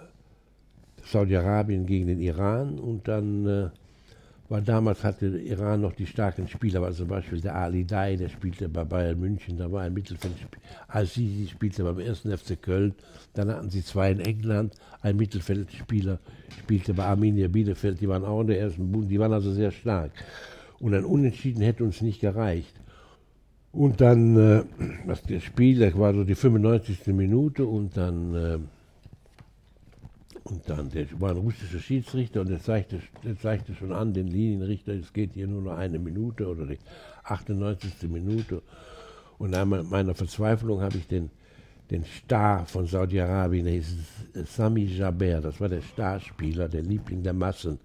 Saudi-Arabien 1.03 1.87
gegen 1.87 2.09
den 2.09 2.21
Iran 2.21 2.79
und 2.79 3.09
dann 3.09 3.47
äh, 3.47 3.69
war 4.51 4.61
damals 4.61 5.05
hatte 5.05 5.27
Iran 5.27 5.81
noch 5.81 5.93
die 5.93 6.07
starken 6.07 6.49
Spieler, 6.49 6.83
war 6.83 6.91
zum 6.91 7.07
Beispiel 7.07 7.41
der 7.41 7.55
Ali 7.55 7.85
Dai, 7.85 8.17
der 8.17 8.29
spielte 8.29 8.69
bei 8.69 8.85
Bayern 8.85 9.21
München, 9.21 9.57
da 9.57 9.71
war 9.71 9.83
ein 9.83 9.95
Mittelfeldspieler, 9.95 10.63
Azizi 10.89 11.49
spielte 11.49 11.85
beim 11.85 11.99
1. 11.99 12.23
FC 12.23 12.61
Köln, 12.61 12.95
dann 13.35 13.49
hatten 13.49 13.71
sie 13.71 13.85
zwei 13.85 14.11
in 14.11 14.19
England, 14.19 14.75
ein 15.03 15.17
Mittelfeldspieler 15.17 16.19
spielte 16.59 16.95
bei 16.95 17.05
Arminia 17.05 17.47
Bielefeld, 17.47 18.01
die 18.01 18.09
waren 18.09 18.25
auch 18.25 18.41
in 18.41 18.49
der 18.49 18.61
ersten 18.61 18.91
Bund, 18.91 19.09
die 19.09 19.21
waren 19.21 19.33
also 19.33 19.53
sehr 19.53 19.71
stark. 19.71 20.11
Und 20.81 20.95
ein 20.95 21.05
Unentschieden 21.05 21.63
hätte 21.63 21.85
uns 21.85 22.01
nicht 22.01 22.21
gereicht. 22.21 22.75
Und 23.71 24.01
dann, 24.01 24.37
äh, 24.37 24.63
das 25.29 25.45
Spiel, 25.45 25.79
das 25.79 25.97
war 25.97 26.13
so 26.13 26.25
die 26.25 26.35
95. 26.35 27.07
Minute 27.09 27.67
und 27.67 27.97
dann 27.97 28.35
äh, 28.35 28.59
und 30.51 30.69
dann, 30.69 30.91
der 30.91 31.07
war 31.21 31.31
ein 31.31 31.37
russischer 31.37 31.79
Schiedsrichter 31.79 32.41
und 32.41 32.51
der 32.51 32.61
zeigte, 32.61 33.01
der 33.25 33.39
zeigte 33.39 33.75
schon 33.75 33.93
an, 33.93 34.13
den 34.13 34.27
Linienrichter, 34.27 34.93
es 34.95 35.13
geht 35.13 35.35
hier 35.35 35.47
nur 35.47 35.63
noch 35.63 35.77
eine 35.77 35.99
Minute 35.99 36.49
oder 36.49 36.67
die 36.67 36.79
98. 37.25 38.09
Minute. 38.09 38.63
Und 39.39 39.55
in 39.55 39.89
meiner 39.89 40.15
Verzweiflung 40.15 40.81
habe 40.83 40.99
ich 40.99 41.07
den, 41.07 41.31
den 41.91 42.05
Star 42.05 42.67
von 42.67 42.87
Saudi-Arabien, 42.87 43.65
der 43.65 43.75
hieß 43.75 43.97
Sami 44.45 44.85
Jaber, 44.85 45.41
das 45.41 45.61
war 45.61 45.69
der 45.69 45.83
Starspieler, 45.83 46.69
der 46.69 46.83
Liebling 46.83 47.23
der 47.23 47.33
Massen. 47.33 47.79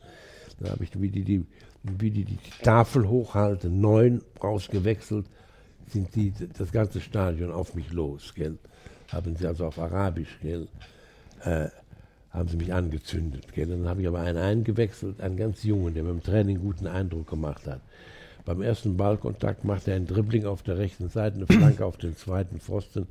Da 0.60 0.72
habe 0.72 0.84
ich, 0.84 1.00
wie 1.00 1.10
die, 1.10 1.24
die, 1.24 1.46
wie 1.84 2.12
die 2.12 2.26
die 2.26 2.40
Tafel 2.64 3.08
hochhalten, 3.08 3.80
neun 3.80 4.22
rausgewechselt, 4.42 5.28
sind 5.88 6.16
die, 6.16 6.34
das 6.58 6.72
ganze 6.72 7.00
Stadion 7.00 7.52
auf 7.52 7.76
mich 7.76 7.92
los, 7.94 8.34
gell? 8.34 8.58
Haben 9.12 9.36
sie 9.36 9.46
also 9.46 9.68
auf 9.68 9.78
Arabisch, 9.78 10.40
gell? 10.42 10.68
Äh, 11.44 11.70
haben 12.36 12.50
sie 12.50 12.58
mich 12.58 12.74
angezündet. 12.74 13.54
Gell? 13.54 13.68
Dann 13.68 13.88
habe 13.88 14.02
ich 14.02 14.08
aber 14.08 14.20
einen 14.20 14.38
eingewechselt, 14.38 15.22
einen 15.22 15.38
ganz 15.38 15.64
jungen, 15.64 15.94
der 15.94 16.04
beim 16.04 16.22
Training 16.22 16.60
guten 16.60 16.88
Eindruck 16.88 17.28
gemacht 17.30 17.66
hat. 17.68 17.82
Beim 18.46 18.62
ersten 18.62 18.96
Ballkontakt 18.96 19.64
macht 19.64 19.88
er 19.88 19.96
ein 19.96 20.06
Dribbling 20.06 20.46
auf 20.46 20.62
der 20.62 20.78
rechten 20.78 21.10
Seite, 21.10 21.38
eine 21.38 21.48
Flanke 21.48 21.86
auf 21.86 21.98
den 21.98 22.16
zweiten 22.16 22.60
Pfosten 22.60 23.08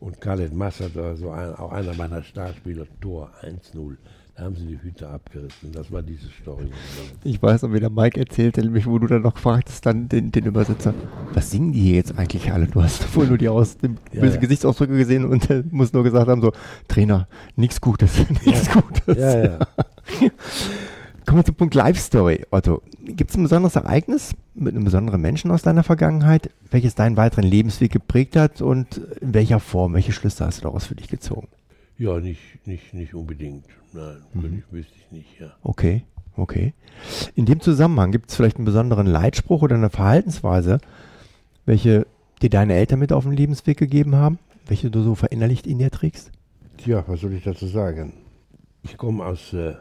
und 0.00 0.20
Khaled 0.20 0.52
Massad, 0.52 0.96
also 0.96 1.30
ein, 1.30 1.54
auch 1.54 1.72
einer 1.72 1.94
meiner 1.94 2.22
Starspieler, 2.22 2.86
Tor 3.00 3.30
1-0. 3.42 3.96
Da 4.36 4.44
haben 4.44 4.54
sie 4.54 4.66
die 4.66 4.82
Hüte 4.82 5.08
abgerissen. 5.08 5.72
Das 5.72 5.90
war 5.90 6.02
diese 6.02 6.28
Story. 6.42 6.66
Ich 7.24 7.42
weiß 7.42 7.62
noch, 7.62 7.72
wie 7.72 7.80
der 7.80 7.88
Mike 7.88 8.20
erzählte, 8.20 8.60
nämlich 8.60 8.86
wo 8.86 8.98
du 8.98 9.06
dann 9.06 9.22
noch 9.22 9.38
fragtest, 9.38 9.86
dann 9.86 10.10
den, 10.10 10.30
den 10.30 10.44
Übersetzer, 10.44 10.92
was 11.32 11.50
singen 11.50 11.72
die 11.72 11.80
hier 11.80 11.94
jetzt 11.94 12.18
eigentlich 12.18 12.52
alle? 12.52 12.66
Du 12.66 12.82
hast 12.82 13.16
wohl 13.16 13.26
nur 13.26 13.38
die 13.38 13.48
aus 13.48 13.78
dem 13.78 13.96
Ja, 14.12 14.20
böse 14.20 14.34
ja. 14.34 14.40
Gesichtsausdrücke 14.40 14.94
gesehen 14.94 15.24
und 15.24 15.48
äh, 15.50 15.64
muss 15.70 15.94
nur 15.94 16.04
gesagt 16.04 16.28
haben, 16.28 16.42
so, 16.42 16.52
Trainer, 16.86 17.28
nichts 17.56 17.80
Gutes, 17.80 18.10
nichts 18.44 18.70
Gutes. 18.70 19.16
Ja, 19.16 19.42
ja. 19.42 19.58
Kommen 21.24 21.38
wir 21.38 21.44
zum 21.44 21.54
Punkt 21.54 21.74
Life 21.74 21.98
Story, 21.98 22.44
Otto. 22.50 22.82
Gibt 23.04 23.30
es 23.30 23.38
ein 23.38 23.42
besonderes 23.42 23.76
Ereignis 23.76 24.34
mit 24.54 24.74
einem 24.74 24.84
besonderen 24.84 25.22
Menschen 25.22 25.50
aus 25.50 25.62
deiner 25.62 25.82
Vergangenheit, 25.82 26.50
welches 26.70 26.94
deinen 26.94 27.16
weiteren 27.16 27.44
Lebensweg 27.44 27.90
geprägt 27.90 28.36
hat 28.36 28.60
und 28.60 28.98
in 29.22 29.32
welcher 29.32 29.60
Form, 29.60 29.94
welche 29.94 30.12
Schlüsse 30.12 30.44
hast 30.44 30.58
du 30.58 30.64
daraus 30.64 30.84
für 30.84 30.94
dich 30.94 31.08
gezogen? 31.08 31.48
Ja, 31.98 32.20
nicht, 32.20 32.66
nicht, 32.66 32.92
nicht 32.94 33.14
unbedingt. 33.14 33.64
Nein, 33.92 34.16
würde 34.34 34.56
ich, 34.56 34.72
wüsste 34.72 34.94
ich 34.96 35.12
nicht, 35.12 35.40
ja. 35.40 35.54
Okay, 35.62 36.02
okay. 36.36 36.74
In 37.34 37.46
dem 37.46 37.60
Zusammenhang 37.60 38.12
gibt 38.12 38.30
es 38.30 38.36
vielleicht 38.36 38.56
einen 38.56 38.66
besonderen 38.66 39.06
Leitspruch 39.06 39.62
oder 39.62 39.76
eine 39.76 39.90
Verhaltensweise, 39.90 40.78
welche 41.64 42.06
dir 42.42 42.50
deine 42.50 42.74
Eltern 42.74 42.98
mit 42.98 43.12
auf 43.12 43.24
den 43.24 43.32
Lebensweg 43.32 43.78
gegeben 43.78 44.14
haben, 44.14 44.38
welche 44.66 44.90
du 44.90 45.02
so 45.02 45.14
verinnerlicht 45.14 45.66
in 45.66 45.78
dir 45.78 45.90
trägst? 45.90 46.32
Tja, 46.76 47.02
was 47.06 47.20
soll 47.20 47.32
ich 47.32 47.44
dazu 47.44 47.66
sagen? 47.66 48.12
Ich 48.82 48.98
komme 48.98 49.24
aus, 49.24 49.54
äh, 49.54 49.74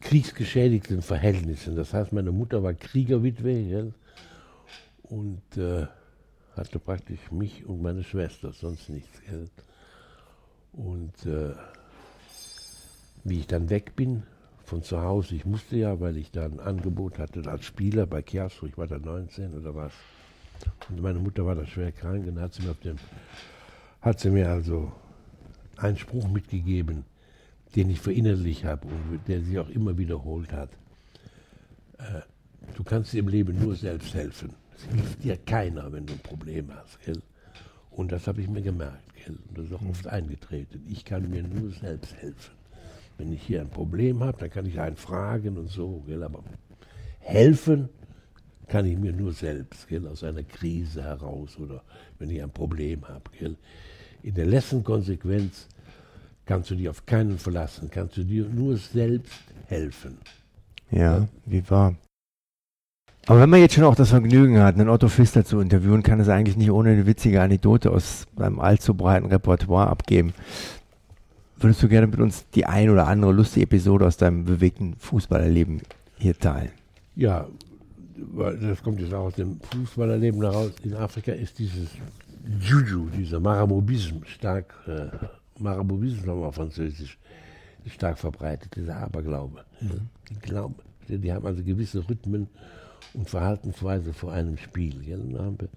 kriegsgeschädigten 0.00 1.02
Verhältnissen. 1.02 1.76
Das 1.76 1.92
heißt, 1.92 2.12
meine 2.12 2.32
Mutter 2.32 2.62
war 2.62 2.74
Kriegerwitwe 2.74 3.64
gell? 3.64 3.94
und 5.02 5.42
äh, 5.56 5.86
hatte 6.56 6.78
praktisch 6.78 7.30
mich 7.30 7.66
und 7.66 7.82
meine 7.82 8.02
Schwester, 8.02 8.52
sonst 8.52 8.88
nichts. 8.88 9.20
Gell? 9.28 9.48
Und 10.72 11.26
äh, 11.26 11.54
wie 13.24 13.40
ich 13.40 13.46
dann 13.46 13.70
weg 13.70 13.96
bin 13.96 14.22
von 14.64 14.82
zu 14.82 15.00
Hause, 15.00 15.34
ich 15.34 15.44
musste 15.44 15.76
ja, 15.76 16.00
weil 16.00 16.16
ich 16.16 16.30
da 16.30 16.44
ein 16.44 16.60
Angebot 16.60 17.18
hatte 17.18 17.48
als 17.48 17.64
Spieler 17.64 18.06
bei 18.06 18.22
Chiasso, 18.22 18.66
ich 18.66 18.76
war 18.76 18.86
da 18.86 18.98
19 18.98 19.54
oder 19.54 19.74
was. 19.74 19.92
Und 20.88 21.00
meine 21.00 21.18
Mutter 21.18 21.46
war 21.46 21.54
da 21.54 21.66
schwer 21.66 21.92
krank 21.92 22.26
und 22.26 22.40
hat 22.40 22.54
sie 22.54 22.62
mir, 22.62 22.74
dem, 22.74 22.96
hat 24.00 24.20
sie 24.20 24.30
mir 24.30 24.50
also 24.50 24.92
einen 25.76 25.96
Spruch 25.96 26.28
mitgegeben, 26.28 27.04
den 27.76 27.90
ich 27.90 28.00
verinnerlicht 28.00 28.64
habe 28.64 28.86
und 28.86 29.20
der 29.28 29.42
sich 29.42 29.58
auch 29.58 29.68
immer 29.68 29.96
wiederholt 29.96 30.52
hat. 30.52 30.70
Äh, 31.98 32.20
du 32.74 32.84
kannst 32.84 33.12
dir 33.12 33.20
im 33.20 33.28
Leben 33.28 33.58
nur 33.58 33.76
selbst 33.76 34.14
helfen. 34.14 34.54
Es 34.76 34.84
hilft 34.84 35.24
dir 35.24 35.36
keiner, 35.36 35.92
wenn 35.92 36.06
du 36.06 36.14
ein 36.14 36.20
Problem 36.20 36.72
hast. 36.74 37.00
Gell? 37.04 37.22
Und 37.98 38.12
das 38.12 38.28
habe 38.28 38.40
ich 38.40 38.48
mir 38.48 38.62
gemerkt. 38.62 39.12
Gell? 39.16 39.36
Und 39.48 39.58
das 39.58 39.64
ist 39.64 39.72
auch 39.72 39.84
oft 39.90 40.06
eingetreten. 40.06 40.86
Ich 40.88 41.04
kann 41.04 41.28
mir 41.28 41.42
nur 41.42 41.72
selbst 41.72 42.14
helfen. 42.14 42.52
Wenn 43.16 43.32
ich 43.32 43.42
hier 43.42 43.60
ein 43.60 43.70
Problem 43.70 44.22
habe, 44.22 44.38
dann 44.38 44.50
kann 44.50 44.66
ich 44.66 44.78
einen 44.78 44.94
fragen 44.94 45.58
und 45.58 45.68
so. 45.68 46.04
Gell? 46.06 46.22
Aber 46.22 46.44
helfen 47.18 47.88
kann 48.68 48.86
ich 48.86 48.96
mir 48.96 49.12
nur 49.12 49.32
selbst, 49.32 49.88
gell? 49.88 50.06
aus 50.06 50.22
einer 50.22 50.44
Krise 50.44 51.02
heraus 51.02 51.58
oder 51.58 51.82
wenn 52.20 52.30
ich 52.30 52.40
ein 52.40 52.52
Problem 52.52 53.08
habe. 53.08 53.24
Gell? 53.36 53.56
In 54.22 54.34
der 54.34 54.46
letzten 54.46 54.84
Konsequenz 54.84 55.66
kannst 56.44 56.70
du 56.70 56.76
dich 56.76 56.88
auf 56.88 57.04
keinen 57.04 57.36
verlassen, 57.36 57.90
kannst 57.90 58.16
du 58.16 58.22
dir 58.22 58.44
nur 58.44 58.76
selbst 58.76 59.42
helfen. 59.66 60.18
Ja, 60.92 61.18
ja. 61.18 61.28
wie 61.46 61.68
wahr. 61.68 61.96
Aber 63.28 63.40
wenn 63.40 63.50
man 63.50 63.60
jetzt 63.60 63.74
schon 63.74 63.84
auch 63.84 63.94
das 63.94 64.08
Vergnügen 64.08 64.58
hat, 64.58 64.76
einen 64.76 64.88
Otto 64.88 65.10
Pfister 65.10 65.44
zu 65.44 65.60
interviewen, 65.60 66.02
kann 66.02 66.18
es 66.18 66.30
eigentlich 66.30 66.56
nicht 66.56 66.70
ohne 66.70 66.92
eine 66.92 67.04
witzige 67.04 67.42
Anekdote 67.42 67.90
aus 67.90 68.26
seinem 68.38 68.58
allzu 68.58 68.94
breiten 68.94 69.26
Repertoire 69.26 69.88
abgeben. 69.88 70.32
Würdest 71.58 71.82
du 71.82 71.88
gerne 71.88 72.06
mit 72.06 72.20
uns 72.20 72.48
die 72.54 72.64
ein 72.64 72.88
oder 72.88 73.06
andere 73.06 73.32
lustige 73.32 73.64
Episode 73.64 74.06
aus 74.06 74.16
deinem 74.16 74.46
bewegten 74.46 74.96
Fußballerleben 74.98 75.82
hier 76.16 76.38
teilen? 76.38 76.70
Ja, 77.16 77.46
das 78.62 78.82
kommt 78.82 78.98
jetzt 78.98 79.12
auch 79.12 79.26
aus 79.26 79.34
dem 79.34 79.60
Fußballerleben 79.60 80.40
heraus. 80.40 80.72
In 80.82 80.94
Afrika 80.94 81.32
ist 81.32 81.58
dieses 81.58 81.90
Juju, 82.60 83.10
dieser 83.10 83.40
Marabobism 83.40 84.24
stark, 84.24 84.72
äh, 84.86 85.08
Marabobism 85.58 86.24
nochmal 86.24 86.52
französisch, 86.52 87.18
stark 87.88 88.18
verbreitet, 88.18 88.74
dieser 88.74 88.96
Aberglaube. 88.96 89.66
Mhm. 89.82 90.08
Die 90.30 90.34
glauben, 90.40 90.76
die 91.08 91.30
haben 91.30 91.44
also 91.44 91.62
gewisse 91.62 92.08
Rhythmen 92.08 92.48
und 93.14 93.28
Verhaltensweise 93.28 94.12
vor 94.12 94.32
einem 94.32 94.56
Spiel. 94.56 95.06
Ja, 95.06 95.16
dann 95.16 95.38
haben 95.38 95.60
wir 95.60 95.68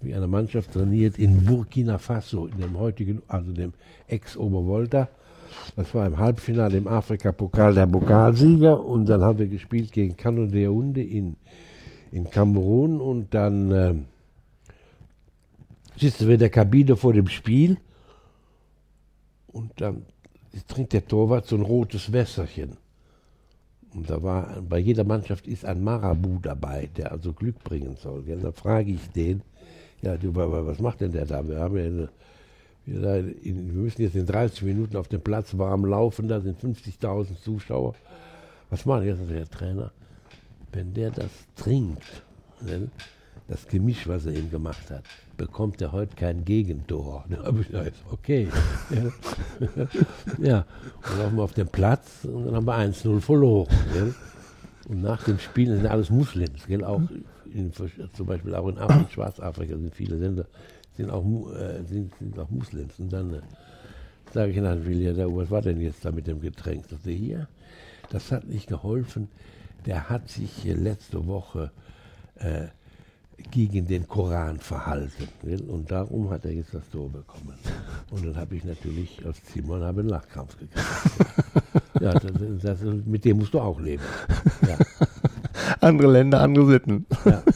wie 0.00 0.14
eine 0.14 0.26
Mannschaft 0.26 0.72
trainiert 0.72 1.18
in 1.18 1.44
Burkina 1.44 1.98
Faso, 1.98 2.46
in 2.46 2.58
dem 2.58 2.78
heutigen, 2.78 3.22
also 3.28 3.52
dem 3.52 3.74
Ex-Obervolta. 4.08 5.08
Das 5.76 5.94
war 5.94 6.06
im 6.06 6.16
Halbfinale 6.16 6.78
im 6.78 6.86
Afrika-Pokal 6.86 7.74
der 7.74 7.86
Pokalsieger 7.86 8.84
und 8.84 9.06
dann 9.06 9.22
haben 9.22 9.38
wir 9.38 9.48
gespielt 9.48 9.92
gegen 9.92 10.16
Kano 10.16 10.46
de 10.46 10.62
Yaounde 10.62 11.02
in, 11.02 11.36
in 12.12 12.30
Kamerun 12.30 13.00
und 13.00 13.34
dann 13.34 13.72
äh, 13.72 13.94
sitzen 15.96 16.28
wir 16.28 16.34
in 16.34 16.40
der 16.40 16.50
Kabine 16.50 16.96
vor 16.96 17.12
dem 17.12 17.28
Spiel 17.28 17.78
und 19.48 19.72
dann 19.80 20.06
trinkt 20.68 20.92
der 20.92 21.06
Torwart 21.06 21.46
so 21.46 21.56
ein 21.56 21.62
rotes 21.62 22.12
Wässerchen. 22.12 22.76
Und 23.94 24.08
da 24.08 24.22
war, 24.22 24.62
bei 24.62 24.78
jeder 24.78 25.04
Mannschaft 25.04 25.46
ist 25.46 25.64
ein 25.64 25.82
Marabu 25.82 26.38
dabei, 26.40 26.88
der 26.96 27.12
also 27.12 27.32
Glück 27.32 27.62
bringen 27.64 27.96
soll. 27.96 28.22
Gell? 28.22 28.38
Da 28.40 28.52
frage 28.52 28.92
ich 28.92 29.10
den, 29.10 29.42
ja, 30.02 30.16
du, 30.16 30.34
was 30.34 30.78
macht 30.78 31.00
denn 31.00 31.12
der 31.12 31.26
da? 31.26 31.46
Wir 31.46 31.58
haben 31.58 31.76
ja 31.76 31.84
eine, 31.84 32.08
wir, 32.86 33.52
müssen 33.52 34.02
jetzt 34.02 34.16
in 34.16 34.26
30 34.26 34.62
Minuten 34.62 34.96
auf 34.96 35.08
dem 35.08 35.20
Platz 35.20 35.56
warm 35.58 35.84
laufen, 35.84 36.28
da 36.28 36.40
sind 36.40 36.60
50.000 36.60 37.40
Zuschauer. 37.40 37.94
Was 38.70 38.86
macht 38.86 39.04
jetzt 39.04 39.28
der 39.28 39.48
Trainer? 39.48 39.92
Wenn 40.72 40.94
der 40.94 41.10
das 41.10 41.30
trinkt, 41.56 42.22
ne, 42.60 42.88
das 43.50 43.66
Gemisch, 43.66 44.06
was 44.06 44.26
er 44.26 44.32
ihm 44.32 44.48
gemacht 44.48 44.90
hat, 44.90 45.02
bekommt 45.36 45.82
er 45.82 45.90
heute 45.90 46.14
kein 46.14 46.44
Gegentor. 46.44 47.24
Da 47.30 47.44
habe 47.44 47.60
ich 47.62 47.66
gesagt, 47.66 47.96
okay. 48.12 48.48
ja, 48.90 49.76
ja. 50.38 50.66
und 51.10 51.18
laufen 51.18 51.36
wir 51.36 51.42
auf 51.42 51.54
den 51.54 51.66
Platz 51.66 52.24
und 52.24 52.46
dann 52.46 52.54
haben 52.54 52.66
wir 52.66 52.78
1-0 52.78 53.20
verloren. 53.20 53.68
Gell? 53.92 54.14
Und 54.88 55.02
nach 55.02 55.24
dem 55.24 55.40
Spiel 55.40 55.74
sind 55.74 55.86
alles 55.86 56.10
Muslims, 56.10 56.64
gell? 56.68 56.84
auch 56.84 57.02
in, 57.52 57.72
zum 57.72 58.26
Beispiel 58.26 58.54
auch 58.54 58.68
in 58.68 58.78
Afrika, 58.78 59.10
Schwarzafrika 59.10 59.76
sind 59.76 59.94
viele 59.96 60.14
Länder, 60.14 60.46
sind 60.96 61.10
auch, 61.10 61.24
äh, 61.52 61.82
sind, 61.84 62.12
sind 62.20 62.38
auch 62.38 62.50
Muslims. 62.50 63.00
Und 63.00 63.12
dann 63.12 63.34
äh, 63.34 63.40
sage 64.32 64.52
ich 64.52 64.58
dann, 64.58 64.86
William, 64.86 65.36
was 65.36 65.50
war 65.50 65.60
denn 65.60 65.80
jetzt 65.80 66.04
da 66.04 66.12
mit 66.12 66.28
dem 66.28 66.40
Getränk? 66.40 66.84
Sagte 66.88 67.10
hier, 67.10 67.48
das 68.10 68.30
hat 68.30 68.46
nicht 68.46 68.68
geholfen. 68.68 69.28
Der 69.86 70.08
hat 70.08 70.28
sich 70.28 70.62
letzte 70.64 71.26
Woche 71.26 71.72
äh, 72.36 72.68
gegen 73.50 73.86
den 73.86 74.06
Koran 74.06 74.58
verhalten. 74.58 75.28
Und 75.68 75.90
darum 75.90 76.30
hat 76.30 76.44
er 76.44 76.52
jetzt 76.52 76.74
das 76.74 76.88
Tor 76.90 77.08
bekommen. 77.08 77.54
Und 78.10 78.24
dann 78.24 78.36
habe 78.36 78.56
ich 78.56 78.64
natürlich 78.64 79.20
als 79.24 79.40
Simon 79.52 79.82
einen 79.82 80.08
Lachkampf 80.08 80.56
gekriegt. 80.58 80.84
ja, 82.00 82.12
das, 82.12 82.32
das, 82.62 82.80
mit 82.82 83.24
dem 83.24 83.38
musst 83.38 83.54
du 83.54 83.60
auch 83.60 83.80
leben. 83.80 84.02
Ja. 84.66 84.76
Andere 85.80 86.12
Länder, 86.12 86.40
andere 86.40 86.66
Sitten. 86.66 87.06
Ja. 87.24 87.42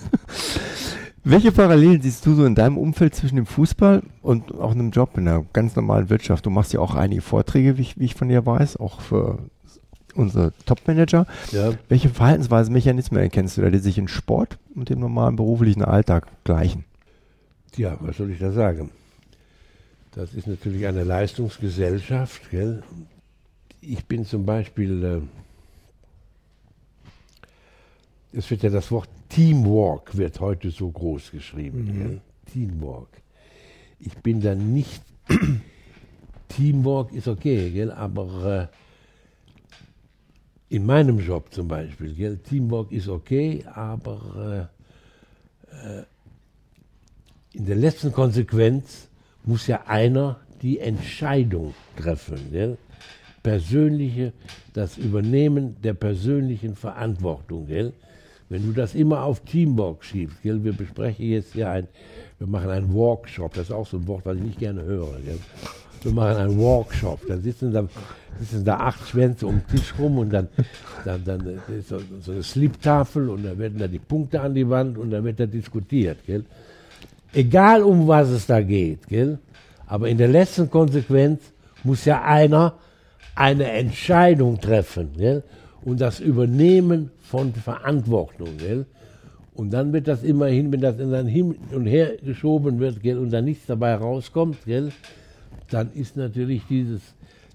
Welche 1.27 1.53
Parallelen 1.53 2.03
siehst 2.03 2.27
du 2.27 2.35
so 2.35 2.45
in 2.45 2.55
deinem 2.55 2.77
Umfeld 2.77 3.15
zwischen 3.15 3.37
dem 3.37 3.47
Fußball 3.47 4.03
und 4.21 4.55
auch 4.55 4.73
einem 4.73 4.91
Job 4.91 5.17
in 5.17 5.25
der 5.25 5.45
ganz 5.55 5.75
normalen 5.75 6.11
Wirtschaft? 6.11 6.45
Du 6.45 6.51
machst 6.51 6.75
ja 6.75 6.81
auch 6.81 6.95
einige 6.95 7.23
Vorträge, 7.23 7.79
wie 7.79 7.83
ich, 7.83 7.99
wie 7.99 8.05
ich 8.05 8.15
von 8.15 8.29
dir 8.29 8.45
weiß, 8.45 8.77
auch 8.77 9.01
für 9.01 9.39
unsere 10.15 10.53
Top-Manager. 10.67 11.27
Ja. 11.53 11.75
Welche 11.89 12.09
Verhaltensweisen, 12.09 12.73
Mechanismen 12.73 13.21
erkennst 13.21 13.57
du 13.57 13.63
da, 13.63 13.71
die 13.71 13.79
sich 13.79 13.99
in 13.99 14.09
Sport 14.09 14.59
und 14.75 14.89
dem 14.91 15.01
normalen 15.01 15.37
beruflichen 15.37 15.83
Alltag 15.83 16.27
gleichen? 16.45 16.85
Ja, 17.77 17.97
was 18.01 18.17
soll 18.17 18.31
ich 18.31 18.39
da 18.39 18.53
sagen? 18.53 18.91
Das 20.13 20.33
ist 20.33 20.47
natürlich 20.47 20.87
eine 20.87 21.03
Leistungsgesellschaft. 21.03 22.51
Gell? 22.51 22.83
Ich 23.81 24.05
bin 24.05 24.25
zum 24.25 24.47
Beispiel, 24.47 25.05
äh, 28.33 28.37
es 28.37 28.49
wird 28.51 28.63
ja 28.63 28.71
das 28.71 28.91
Wort 28.91 29.09
Teamwork 29.29 30.17
wird 30.17 30.39
heute 30.39 30.71
so 30.71 30.89
groß 30.89 31.33
geschrieben. 31.33 31.85
Mhm. 31.85 32.21
Teamwork. 32.53 33.09
Ich 33.99 34.15
bin 34.19 34.41
da 34.41 34.55
nicht, 34.55 35.03
Teamwork 36.49 37.13
ist 37.13 37.27
okay, 37.27 37.71
gell? 37.71 37.91
aber 37.91 38.71
äh, 38.71 38.84
in 40.69 40.87
meinem 40.87 41.19
Job 41.19 41.53
zum 41.53 41.69
Beispiel, 41.69 42.15
gell, 42.15 42.39
Teamwork 42.39 42.91
ist 42.91 43.09
okay, 43.09 43.65
aber 43.73 44.69
äh, 45.73 45.99
äh, 45.99 46.05
in 47.53 47.67
der 47.67 47.77
letzten 47.77 48.13
Konsequenz 48.13 49.09
muss 49.45 49.67
ja 49.67 49.83
einer 49.87 50.41
die 50.63 50.81
Entscheidung 50.81 51.75
treffen. 51.97 52.51
Gell? 52.51 52.79
Persönliche, 53.43 54.33
das 54.73 54.97
Übernehmen 54.97 55.77
der 55.83 55.95
persönlichen 55.95 56.75
Verantwortung. 56.75 57.67
Gell? 57.67 57.93
Wenn 58.49 58.63
du 58.63 58.73
das 58.73 58.95
immer 58.95 59.23
auf 59.23 59.41
Teamwork 59.41 60.05
schiebst, 60.05 60.43
gell? 60.43 60.65
wir 60.65 60.73
besprechen 60.73 61.27
jetzt 61.27 61.53
hier 61.53 61.71
ein, 61.71 61.87
wir 62.39 62.47
machen 62.47 62.71
einen 62.71 62.93
Workshop, 62.93 63.55
das 63.55 63.67
ist 63.67 63.73
auch 63.73 63.87
so 63.87 63.99
ein 63.99 64.07
Wort, 64.07 64.25
was 64.25 64.37
ich 64.37 64.43
nicht 64.43 64.59
gerne 64.59 64.83
höre. 64.83 65.21
Gell? 65.21 65.39
Wir 66.05 66.13
machen 66.13 66.37
einen 66.37 66.59
Workshop, 66.59 67.27
dann 67.27 67.43
sitzen 67.43 67.73
da 67.73 67.89
sitzen 68.39 68.65
da 68.65 68.77
acht 68.77 69.09
Schwänze 69.09 69.47
um 69.47 69.61
den 69.61 69.67
Tisch 69.77 69.95
rum 69.99 70.19
und 70.19 70.33
dann, 70.33 70.49
dann, 71.05 71.25
dann 71.25 71.61
ist 71.77 71.89
so, 71.89 71.99
so 72.21 72.33
eine 72.33 72.43
Sliptafel 72.43 73.29
und 73.29 73.45
dann 73.45 73.59
werden 73.59 73.79
da 73.79 73.87
die 73.87 73.99
Punkte 73.99 74.41
an 74.41 74.55
die 74.55 74.69
Wand 74.69 74.99
und 74.99 75.11
dann 75.11 75.25
wird 75.25 75.41
da 75.41 75.47
diskutiert. 75.47 76.19
Gell? 76.27 76.45
Egal 77.33 77.83
um 77.83 78.07
was 78.07 78.29
es 78.29 78.47
da 78.47 78.61
geht, 78.61 79.07
gell? 79.09 79.39
aber 79.87 80.09
in 80.09 80.19
der 80.19 80.29
letzten 80.29 80.71
Konsequenz 80.71 81.41
muss 81.83 82.05
ja 82.05 82.23
einer 82.23 82.75
eine 83.35 83.71
Entscheidung 83.71 84.61
treffen 84.61 85.11
gell? 85.17 85.43
und 85.85 86.01
das 86.01 86.21
Übernehmen 86.21 87.11
von 87.23 87.53
Verantwortung. 87.53 88.57
Gell? 88.59 88.87
Und 89.55 89.73
dann 89.73 89.93
wird 89.93 90.09
das 90.09 90.23
immerhin, 90.23 90.73
wenn 90.73 90.81
das 90.81 90.97
dann 90.97 91.27
hin 91.27 91.55
und 91.73 91.87
her 91.87 92.13
geschoben 92.25 92.81
wird 92.81 93.03
gell, 93.03 93.19
und 93.19 93.31
dann 93.31 93.45
nichts 93.45 93.67
dabei 93.67 93.95
rauskommt, 93.95 94.65
gell, 94.67 94.91
dann 95.71 95.93
ist 95.95 96.17
natürlich 96.17 96.63
dieses 96.69 97.01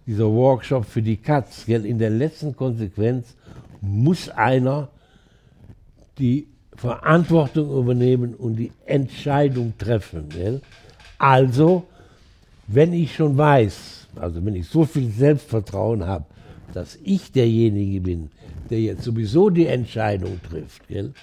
dieser 0.09 0.31
Workshop 0.31 0.85
für 0.85 1.03
die 1.03 1.17
Katz. 1.17 1.67
In 1.67 1.99
der 1.99 2.09
letzten 2.09 2.55
Konsequenz 2.55 3.35
muss 3.79 4.27
einer 4.27 4.89
die 6.17 6.47
Verantwortung 6.75 7.69
übernehmen 7.77 8.33
und 8.33 8.55
die 8.55 8.71
Entscheidung 8.87 9.73
treffen. 9.77 10.29
Gell? 10.29 10.61
Also, 11.19 11.83
wenn 12.65 12.91
ich 12.91 13.13
schon 13.13 13.37
weiß, 13.37 14.07
also 14.15 14.43
wenn 14.43 14.55
ich 14.55 14.67
so 14.67 14.83
viel 14.83 15.11
Selbstvertrauen 15.11 16.07
habe, 16.07 16.25
dass 16.73 16.97
ich 17.03 17.31
derjenige 17.31 18.01
bin, 18.01 18.31
der 18.71 18.81
jetzt 18.81 19.03
sowieso 19.03 19.51
die 19.51 19.67
Entscheidung 19.67 20.39
trifft, 20.49 20.87
gell? 20.87 21.13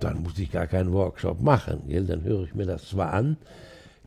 dann 0.00 0.22
muss 0.22 0.38
ich 0.38 0.52
gar 0.52 0.66
keinen 0.66 0.92
Workshop 0.92 1.40
machen. 1.40 1.80
Gell? 1.88 2.04
Dann 2.04 2.24
höre 2.24 2.44
ich 2.44 2.54
mir 2.54 2.66
das 2.66 2.90
zwar 2.90 3.14
an, 3.14 3.38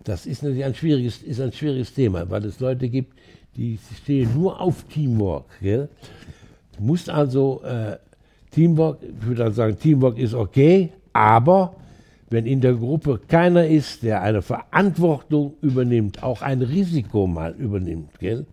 das 0.03 0.25
ist 0.25 0.43
natürlich 0.43 0.65
ein 0.65 0.75
schwieriges, 0.75 1.23
ist 1.23 1.39
ein 1.39 1.51
schwieriges 1.51 1.93
Thema, 1.93 2.29
weil 2.29 2.45
es 2.45 2.59
Leute 2.59 2.89
gibt, 2.89 3.13
die 3.55 3.79
stehen 4.01 4.33
nur 4.33 4.59
auf 4.59 4.83
Teamwork. 4.83 5.45
Gell? 5.61 5.89
Du 6.77 6.83
musst 6.83 7.09
also 7.09 7.61
äh, 7.63 7.97
Teamwork, 8.51 8.99
ich 9.01 9.25
würde 9.25 9.43
dann 9.43 9.53
sagen, 9.53 9.77
Teamwork 9.77 10.17
ist 10.17 10.33
okay, 10.33 10.89
aber 11.13 11.75
wenn 12.29 12.45
in 12.45 12.61
der 12.61 12.73
Gruppe 12.73 13.19
keiner 13.27 13.67
ist, 13.67 14.03
der 14.03 14.21
eine 14.21 14.41
Verantwortung 14.41 15.53
übernimmt, 15.61 16.23
auch 16.23 16.41
ein 16.41 16.61
Risiko 16.61 17.27
mal 17.27 17.53
übernimmt, 17.53 18.19
gell, 18.19 18.45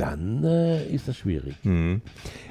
dann 0.00 0.42
äh, 0.44 0.86
ist 0.86 1.08
das 1.08 1.16
schwierig. 1.16 1.54
Mhm. 1.62 2.00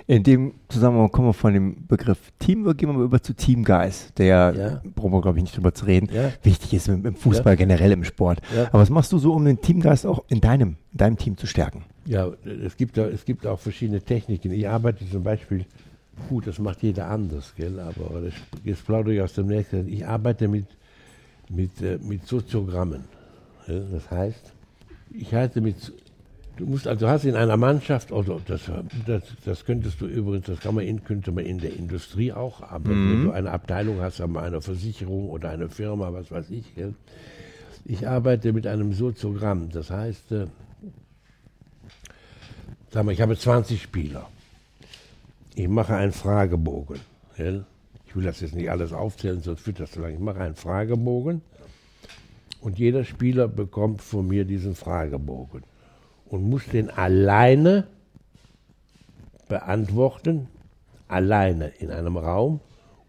In 0.08 0.24
dem 0.24 0.54
Zusammenhang 0.70 1.12
kommen 1.12 1.30
wir 1.30 1.34
von 1.34 1.54
dem 1.54 1.88
Begriff 1.88 2.32
Teamwork, 2.40 2.78
gehen 2.78 2.90
wir 2.90 2.94
mal 2.94 3.04
über 3.06 3.22
zu 3.22 3.34
Teamgeist, 3.34 4.18
der, 4.18 4.54
Ja. 4.56 4.82
brauchen 4.96 5.12
wir 5.12 5.22
glaube 5.22 5.38
ich 5.40 5.44
nicht 5.44 5.58
drüber 5.58 5.74
zu 5.74 5.86
reden, 5.86 6.10
Ja. 6.14 6.32
wichtig 6.44 6.74
ist 6.74 6.88
im, 6.88 7.06
im 7.06 7.16
Fußball 7.16 7.58
generell 7.58 7.92
im 7.92 8.04
Sport. 8.04 8.42
Ja. 8.56 8.68
Aber 8.68 8.80
was 8.82 8.90
machst 8.90 9.12
du 9.12 9.18
so, 9.18 9.34
um 9.34 9.46
den 9.46 9.60
Teamgeist 9.62 10.06
auch 10.06 10.24
in 10.30 10.42
deinem, 10.42 10.76
in 10.92 10.98
deinem 10.98 11.18
Team 11.18 11.38
zu 11.38 11.48
stärken? 11.48 11.84
Ja, 12.06 12.32
es 12.66 12.76
gibt, 12.78 12.98
es 12.98 13.26
gibt 13.26 13.46
auch 13.46 13.60
verschiedene 13.60 14.02
Techniken. 14.02 14.52
Ich 14.52 14.68
arbeite 14.68 15.08
zum 15.10 15.24
Beispiel, 15.24 15.66
gut, 16.28 16.48
das 16.48 16.60
macht 16.60 16.82
jeder 16.84 17.08
anders, 17.10 17.54
gell? 17.56 17.80
aber 17.80 18.22
das, 18.22 18.34
jetzt 18.64 18.86
plaudere 18.86 19.14
ich 19.16 19.22
aus 19.22 19.34
dem 19.34 19.48
nächsten. 19.48 19.88
Ich 19.88 20.06
arbeite 20.06 20.48
mit, 20.48 20.66
mit, 21.50 21.82
äh, 21.82 21.98
mit 22.02 22.26
Soziogrammen. 22.28 23.04
Das 23.68 24.10
heißt, 24.10 24.54
ich 25.12 25.34
halte 25.34 25.62
mit, 25.62 25.76
du 26.60 26.66
musst, 26.66 26.88
also 26.88 27.08
hast 27.08 27.26
in 27.26 27.36
einer 27.36 27.58
Mannschaft, 27.58 28.12
also 28.12 28.40
das, 28.46 28.70
das, 29.08 29.24
das 29.46 29.66
könntest 29.66 30.00
du 30.02 30.06
übrigens, 30.06 30.46
das 30.46 30.60
kann 30.60 30.76
man 30.76 30.86
in, 30.86 31.04
könnte 31.04 31.32
man 31.32 31.46
in 31.46 31.60
der 31.60 31.74
Industrie 31.74 32.32
auch, 32.32 32.62
aber 32.62 32.90
wenn 32.90 33.24
du 33.24 33.32
eine 33.32 33.52
Abteilung 33.52 34.02
hast, 34.02 34.22
aber 34.22 34.44
eine 34.44 34.62
Versicherung 34.62 35.30
oder 35.30 35.50
eine 35.50 35.70
Firma, 35.70 36.14
was 36.14 36.30
weiß 36.30 36.50
ich, 36.52 36.76
gell? 36.76 36.94
ich 37.86 38.08
arbeite 38.08 38.54
mit 38.54 38.68
einem 38.68 38.94
Soziogramm. 38.94 39.70
Das 39.72 39.90
heißt, 39.90 40.32
äh, 40.34 40.46
Sag 42.92 43.06
mal, 43.06 43.12
ich 43.12 43.22
habe 43.22 43.38
20 43.38 43.82
Spieler. 43.82 44.28
Ich 45.54 45.68
mache 45.68 45.96
einen 45.96 46.12
Fragebogen. 46.12 47.00
Gell? 47.38 47.66
Ich 48.08 48.16
will 48.16 48.24
das 48.24 48.40
jetzt 48.40 48.56
nicht 48.56 48.72
alles 48.72 48.94
aufzählen, 48.94 49.42
sonst 49.42 49.62
führt 49.62 49.80
das 49.80 49.92
zu 49.92 50.02
lang. 50.02 50.14
Ich 50.14 50.20
mache 50.20 50.40
einen 50.40 50.56
Fragebogen 50.56 51.42
und 52.62 52.80
jeder 52.80 53.04
Spieler 53.04 53.48
bekommt 53.48 54.02
von 54.02 54.28
mir 54.28 54.44
diesen 54.44 54.74
Fragebogen 54.74 55.62
und 56.30 56.50
muss 56.50 56.66
den 56.68 56.90
alleine 56.90 57.88
beantworten, 59.48 60.48
alleine 61.08 61.70
in 61.80 61.92
einem 61.92 62.18
Raum 62.18 62.62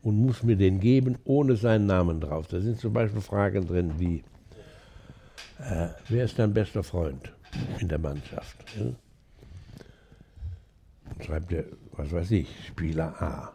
und 0.03 0.19
muss 0.19 0.43
mir 0.43 0.57
den 0.57 0.81
geben 0.81 1.19
ohne 1.25 1.57
seinen 1.57 1.87
Namen 1.87 2.21
drauf. 2.21 2.47
Da 2.49 2.61
sind 2.61 2.81
zum 2.81 2.93
Beispiel 2.93 3.21
Fragen 3.21 3.67
drin 3.67 3.93
wie, 3.99 4.25
äh, 5.59 5.89
wer 6.09 6.25
ist 6.25 6.39
dein 6.39 6.55
bester 6.55 6.83
Freund 6.83 7.33
in 7.79 7.89
der 7.89 7.99
Mannschaft? 7.99 8.57
Gell? 8.75 8.97
Dann 11.05 11.27
schreibt 11.27 11.53
er, 11.53 11.65
was 11.93 12.13
weiß 12.13 12.31
ich, 12.31 12.49
Spieler 12.67 13.21
A. 13.21 13.53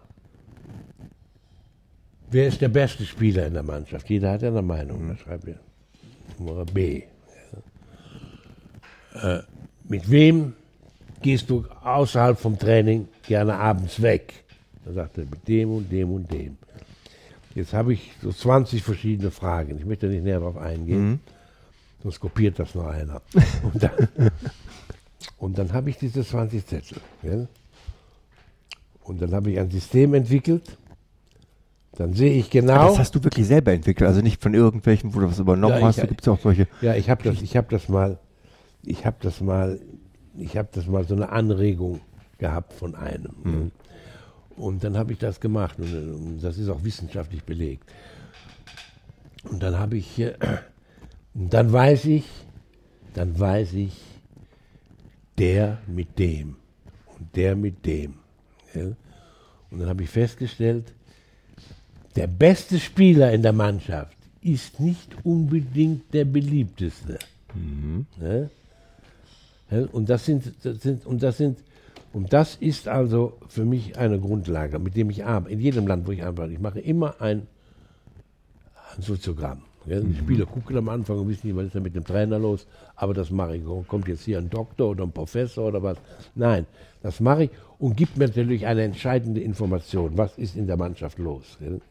Wer 2.30 2.48
ist 2.48 2.62
der 2.62 2.70
beste 2.70 3.06
Spieler 3.06 3.48
in 3.48 3.54
der 3.54 3.64
Mannschaft? 3.64 4.10
Jeder 4.10 4.32
hat 4.32 4.42
ja 4.42 4.50
eine 4.50 4.62
Meinung. 4.62 5.08
Dann 5.08 5.18
schreibt 5.18 5.48
er 5.48 5.60
Nummer 6.38 6.66
B. 6.66 7.04
Äh, 9.14 9.40
mit 9.88 10.10
wem 10.10 10.54
gehst 11.22 11.50
du 11.50 11.66
außerhalb 11.84 12.40
vom 12.40 12.58
Training 12.58 13.08
gerne 13.28 13.56
abends 13.56 14.02
weg? 14.02 14.34
Dann 14.84 14.96
sagt 14.96 15.18
er, 15.18 15.26
mit 15.26 15.48
dem 15.48 15.72
und 15.72 15.92
dem 15.92 16.12
und 16.12 16.32
dem. 16.32 16.58
Jetzt 17.56 17.74
habe 17.74 17.94
ich 17.94 18.12
so 18.22 18.32
20 18.32 18.84
verschiedene 18.84 19.32
Fragen. 19.32 19.78
Ich 19.78 19.86
möchte 19.86 20.08
nicht 20.08 20.24
näher 20.24 20.40
darauf 20.40 20.58
eingehen, 20.58 21.22
sonst 22.04 22.20
kopiert 22.20 22.60
das 22.60 22.76
noch 22.76 22.88
einer. 22.88 23.22
Und 23.64 23.82
dann, 23.82 24.32
und 25.38 25.58
dann 25.58 25.74
habe 25.74 25.90
ich 25.90 25.98
diese 25.98 26.24
20 26.26 26.66
Zettel. 26.68 26.98
Gell? 27.24 27.48
Und 29.04 29.22
dann 29.22 29.32
habe 29.34 29.52
ich 29.52 29.60
ein 29.60 29.72
System 29.72 30.14
entwickelt. 30.14 30.78
Dann 31.98 32.14
sehe 32.14 32.34
ich 32.34 32.50
genau. 32.50 32.90
Das 32.90 33.00
hast 33.00 33.16
du 33.16 33.24
wirklich 33.24 33.48
selber 33.48 33.72
entwickelt, 33.72 34.08
also 34.08 34.22
nicht 34.22 34.42
von 34.44 34.54
irgendwelchen, 34.54 35.14
wo 35.16 35.20
du 35.22 35.30
was 35.30 35.40
übernommen 35.40 35.74
Ja, 35.76 35.80
ich- 35.80 35.86
hast. 35.86 35.98
Da 36.00 36.06
gibt 36.06 36.22
es 36.22 36.28
auch 36.28 36.40
solche. 36.40 36.68
Ja, 36.82 36.94
ich 36.96 37.10
habe 37.10 37.24
das, 37.24 37.42
ich 37.42 37.56
habe 37.56 37.68
das 37.70 37.88
mal, 37.90 38.20
ich 38.86 39.06
habe 39.06 39.18
das 39.22 39.42
mal, 39.42 39.80
ich 40.38 40.58
habe 40.58 40.70
das 40.72 40.88
mal 40.88 41.06
so 41.06 41.16
eine 41.16 41.30
Anregung 41.30 42.02
gehabt 42.38 42.74
von 42.74 42.96
einem. 42.96 43.36
ne? 43.44 43.72
Und 44.58 44.84
dann 44.84 44.98
habe 44.98 45.12
ich 45.12 45.20
das 45.20 45.40
gemacht 45.40 45.78
und, 45.80 46.40
das 46.42 46.58
ist 46.58 46.70
auch 46.70 46.84
wissenschaftlich 46.84 47.44
belegt. 47.44 47.92
Und 49.44 49.62
dann 49.62 49.78
habe 49.78 49.98
ich, 49.98 50.18
äh, 50.20 50.34
dann 51.34 51.72
weiß 51.72 52.06
ich, 52.06 52.26
dann 53.14 53.38
weiß 53.38 53.74
ich, 53.74 54.02
der 55.38 55.80
mit 55.88 56.18
dem 56.18 56.56
und 57.20 57.36
der 57.36 57.56
mit 57.56 57.86
dem. 57.86 58.16
Und 59.72 59.80
dann 59.80 59.90
habe 59.90 60.04
ich 60.04 60.10
festgestellt, 60.10 60.94
der 62.16 62.28
beste 62.28 62.80
Spieler 62.80 63.34
in 63.34 63.42
der 63.42 63.54
Mannschaft 63.54 64.18
ist 64.42 64.80
nicht 64.80 65.16
unbedingt 65.26 66.14
der 66.14 66.26
beliebteste. 66.26 67.20
Ja, 68.22 68.50
Und 69.70 70.10
das 70.10 70.26
sind, 70.26 70.54
das 70.64 70.82
sind, 70.82 71.06
und 71.06 71.24
das 71.24 71.38
sind, 71.38 71.60
und 72.14 72.32
das 72.32 72.56
ist 72.56 72.88
also 72.88 73.38
für 73.50 73.66
mich 73.66 73.98
eine 73.98 74.20
Grundlage, 74.20 74.80
mit 74.80 74.96
dem 74.96 75.10
ich 75.10 75.26
arbeite. 75.26 75.54
In 75.54 75.60
jedem 75.60 75.88
Land, 75.88 76.08
wo 76.08 76.12
ich 76.12 76.24
arbeite, 76.24 76.54
ich 76.54 76.60
mache 76.60 76.80
immer 76.80 77.20
ein, 77.20 77.48
ein 78.96 79.02
Soziogramm. 79.02 79.64
Ja, 79.86 80.00
die 80.00 80.16
Spieler 80.16 80.46
gucken 80.46 80.78
am 80.78 80.90
Anfang 80.90 81.20
und 81.20 81.30
wissen 81.30 81.48
nicht, 81.48 81.56
was 81.56 81.66
ist 81.66 81.76
da 81.76 81.80
mit 81.80 81.96
dem 81.96 82.04
Trainer 82.04 82.40
los, 82.40 82.66
aber 82.96 83.14
das 83.14 83.30
mache 83.30 83.58
ich. 83.58 83.64
Kommt 83.88 84.08
jetzt 84.08 84.24
hier 84.24 84.40
ein 84.40 84.50
Doktor 84.50 84.90
oder 84.92 85.04
ein 85.04 85.12
Professor 85.12 85.68
oder 85.68 85.84
was? 85.84 85.98
Nein, 86.34 86.66
das 87.04 87.20
mache 87.20 87.44
ich 87.44 87.50
und 87.78 87.96
gibt 87.96 88.18
mir 88.18 88.28
natürlich 88.28 88.66
eine 88.66 88.84
entscheidende 88.84 89.42
Information. 89.42 90.18
Was 90.18 90.38
ist 90.38 90.56
in 90.56 90.66
der 90.66 90.78
Mannschaft 90.78 91.20
los? 91.20 91.58
Gell? 91.60 91.82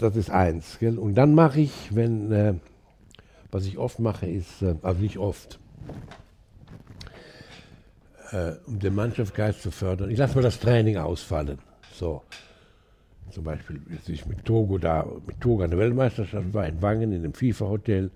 Das 0.00 0.16
ist 0.16 0.30
eins. 0.30 0.78
Gell? 0.80 0.98
Und 0.98 1.14
dann 1.14 1.34
mache 1.34 1.60
ich, 1.60 1.94
wenn, 1.94 2.32
äh, 2.32 2.54
was 3.52 3.66
ich 3.66 3.78
oft 3.78 4.00
mache, 4.00 4.26
ist, 4.26 4.62
äh, 4.62 4.74
also 4.82 5.00
nicht 5.00 5.18
oft, 5.18 5.60
äh, 8.34 8.56
um 8.66 8.78
den 8.78 8.94
Mannschaftsgeist 8.94 9.62
zu 9.62 9.70
fördern, 9.70 10.10
ich 10.10 10.18
lasse 10.18 10.34
mal 10.34 10.42
das 10.42 10.58
Training 10.58 10.96
ausfallen. 10.96 11.58
So. 11.92 12.22
Zum 13.30 13.44
Beispiel, 13.44 13.80
jetzt 13.90 14.08
ich 14.08 14.26
mit 14.26 14.44
Togo 14.44 14.76
da, 14.78 15.06
mit 15.26 15.40
Togo 15.40 15.62
an 15.62 15.70
der 15.70 15.78
Weltmeisterschaft 15.78 16.52
war, 16.52 16.66
in 16.66 16.82
Wangen, 16.82 17.12
in 17.12 17.24
einem 17.24 17.32
FIFA-Hotel. 17.32 18.10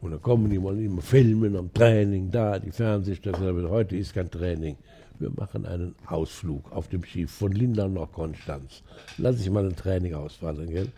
Und 0.00 0.10
dann 0.10 0.22
kommen 0.22 0.50
die, 0.50 0.60
wollen 0.60 0.84
immer 0.84 1.02
filmen 1.02 1.56
am 1.56 1.72
Training, 1.72 2.30
da, 2.30 2.58
die 2.58 2.70
Fernsehstation, 2.70 3.68
heute 3.68 3.96
ist 3.96 4.14
kein 4.14 4.30
Training. 4.30 4.76
Wir 5.18 5.30
machen 5.30 5.66
einen 5.66 5.94
Ausflug 6.06 6.72
auf 6.72 6.88
dem 6.88 7.04
Schiff 7.04 7.30
von 7.30 7.52
Lindau 7.52 7.88
nach 7.88 8.10
Konstanz. 8.10 8.82
Lass 9.18 9.40
ich 9.40 9.50
mal 9.50 9.64
ein 9.64 9.76
Training 9.76 10.14
ausfallen, 10.14 10.70
gell? 10.70 10.88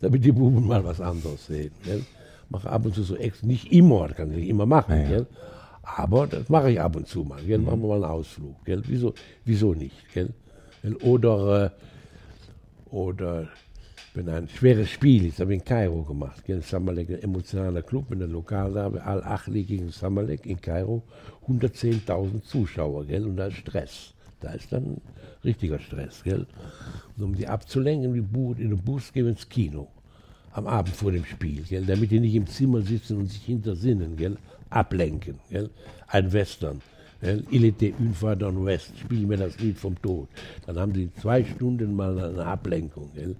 damit 0.00 0.24
die 0.24 0.32
Buben 0.32 0.66
mal 0.66 0.84
was 0.84 1.00
anderes 1.00 1.46
sehen. 1.46 1.72
Gell? 1.84 2.02
Mache 2.48 2.68
ab 2.68 2.84
und 2.84 2.94
zu 2.94 3.02
so 3.02 3.16
ex, 3.16 3.42
nicht 3.42 3.72
immer, 3.72 4.08
das 4.08 4.16
kann 4.16 4.30
ich 4.32 4.38
nicht 4.38 4.48
immer 4.48 4.66
machen, 4.66 5.00
Ja, 5.02 5.18
ja. 5.18 5.26
Aber 5.96 6.26
das 6.26 6.48
mache 6.48 6.70
ich 6.70 6.80
ab 6.80 6.96
und 6.96 7.06
zu 7.06 7.24
mal. 7.24 7.42
Gell? 7.42 7.58
Machen 7.58 7.82
wir 7.82 7.88
mal 7.88 7.94
einen 7.96 8.04
Ausflug. 8.04 8.64
Gell? 8.64 8.82
Wieso, 8.86 9.14
wieso 9.44 9.74
nicht? 9.74 10.12
Gell? 10.12 10.32
Oder, 11.02 11.66
äh, 11.66 12.94
oder 12.94 13.48
wenn 14.14 14.28
ein 14.28 14.48
schweres 14.48 14.90
Spiel 14.90 15.26
ist, 15.26 15.40
habe 15.40 15.54
ich 15.54 15.60
in 15.60 15.64
Kairo 15.64 16.02
gemacht. 16.02 16.44
Gell? 16.44 16.62
Samalek, 16.62 17.10
ein 17.10 17.22
emotionaler 17.22 17.82
Club 17.82 18.10
mit 18.10 18.20
der 18.20 18.28
Lokalname 18.28 19.02
Al-Achli 19.04 19.64
gegen 19.64 19.90
Samalek 19.90 20.46
in 20.46 20.60
Kairo. 20.60 21.02
110.000 21.46 22.42
Zuschauer, 22.42 23.06
gell? 23.06 23.26
Und 23.26 23.36
da 23.36 23.46
ist 23.46 23.56
Stress. 23.56 24.14
Da 24.40 24.52
ist 24.52 24.72
dann 24.72 24.98
richtiger 25.44 25.78
Stress, 25.78 26.22
gell? 26.22 26.46
Und 27.16 27.24
um 27.24 27.34
die 27.34 27.46
abzulenken, 27.46 28.14
die 28.14 28.20
Bu 28.20 28.52
in 28.52 28.70
den 28.70 28.78
Bus 28.78 29.12
gehen 29.12 29.24
wir 29.24 29.32
ins 29.32 29.48
Kino. 29.48 29.88
Am 30.52 30.66
Abend 30.66 30.94
vor 30.96 31.12
dem 31.12 31.24
Spiel, 31.24 31.62
gell? 31.62 31.84
Damit 31.86 32.10
die 32.10 32.20
nicht 32.20 32.34
im 32.34 32.46
Zimmer 32.46 32.82
sitzen 32.82 33.18
und 33.18 33.26
sich 33.28 33.42
hintersinnen, 33.42 34.16
gell? 34.16 34.36
Ablenken, 34.68 35.38
gell? 35.48 35.70
Ein 36.08 36.32
Western. 36.32 36.80
Gell? 37.20 37.44
Il 37.50 37.64
était 37.64 37.94
une 37.98 38.14
fois 38.14 38.34
dans 38.34 38.52
l'Ouest. 38.52 38.98
Spielen 38.98 39.30
wir 39.30 39.36
das 39.36 39.58
Lied 39.60 39.78
vom 39.78 40.00
Tod. 40.02 40.28
Dann 40.66 40.78
haben 40.78 40.94
sie 40.94 41.10
zwei 41.20 41.44
Stunden 41.44 41.94
mal 41.94 42.18
eine 42.18 42.44
Ablenkung, 42.44 43.10
gell? 43.14 43.36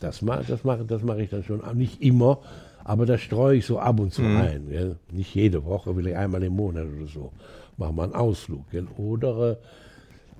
Das 0.00 0.20
mache 0.20 0.44
das 0.46 0.64
mach, 0.64 0.84
das 0.86 1.02
mach 1.02 1.16
ich 1.16 1.30
dann 1.30 1.44
schon, 1.44 1.62
nicht 1.74 2.02
immer, 2.02 2.40
aber 2.84 3.06
das 3.06 3.20
streue 3.20 3.58
ich 3.58 3.66
so 3.66 3.78
ab 3.78 4.00
und 4.00 4.12
zu 4.12 4.22
ein. 4.22 4.68
Gell? 4.68 4.96
Nicht 5.12 5.34
jede 5.34 5.64
Woche, 5.64 5.94
vielleicht 5.94 6.16
einmal 6.16 6.42
im 6.42 6.54
Monat 6.54 6.86
oder 6.86 7.06
so. 7.06 7.32
Machen 7.76 7.96
wir 7.96 8.02
einen 8.02 8.14
Ausflug. 8.14 8.68
Gell? 8.70 8.88
Oder 8.96 9.52
äh, 9.52 9.56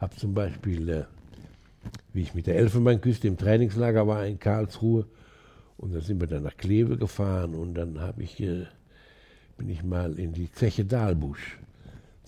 habe 0.00 0.16
zum 0.16 0.34
Beispiel, 0.34 0.88
äh, 0.88 1.04
wie 2.12 2.22
ich 2.22 2.34
mit 2.34 2.46
der 2.46 2.56
Elfenbeinküste 2.56 3.28
im 3.28 3.38
Trainingslager 3.38 4.06
war 4.06 4.26
in 4.26 4.38
Karlsruhe, 4.38 5.06
und 5.82 5.92
dann 5.92 6.00
sind 6.00 6.20
wir 6.20 6.28
dann 6.28 6.44
nach 6.44 6.56
Kleve 6.56 6.96
gefahren 6.96 7.54
und 7.54 7.74
dann 7.74 8.00
habe 8.00 8.22
ich, 8.22 8.40
äh, 8.40 8.66
bin 9.58 9.68
ich 9.68 9.82
mal 9.82 10.16
in 10.18 10.32
die 10.32 10.50
Zeche 10.50 10.84
Dahlbusch. 10.84 11.58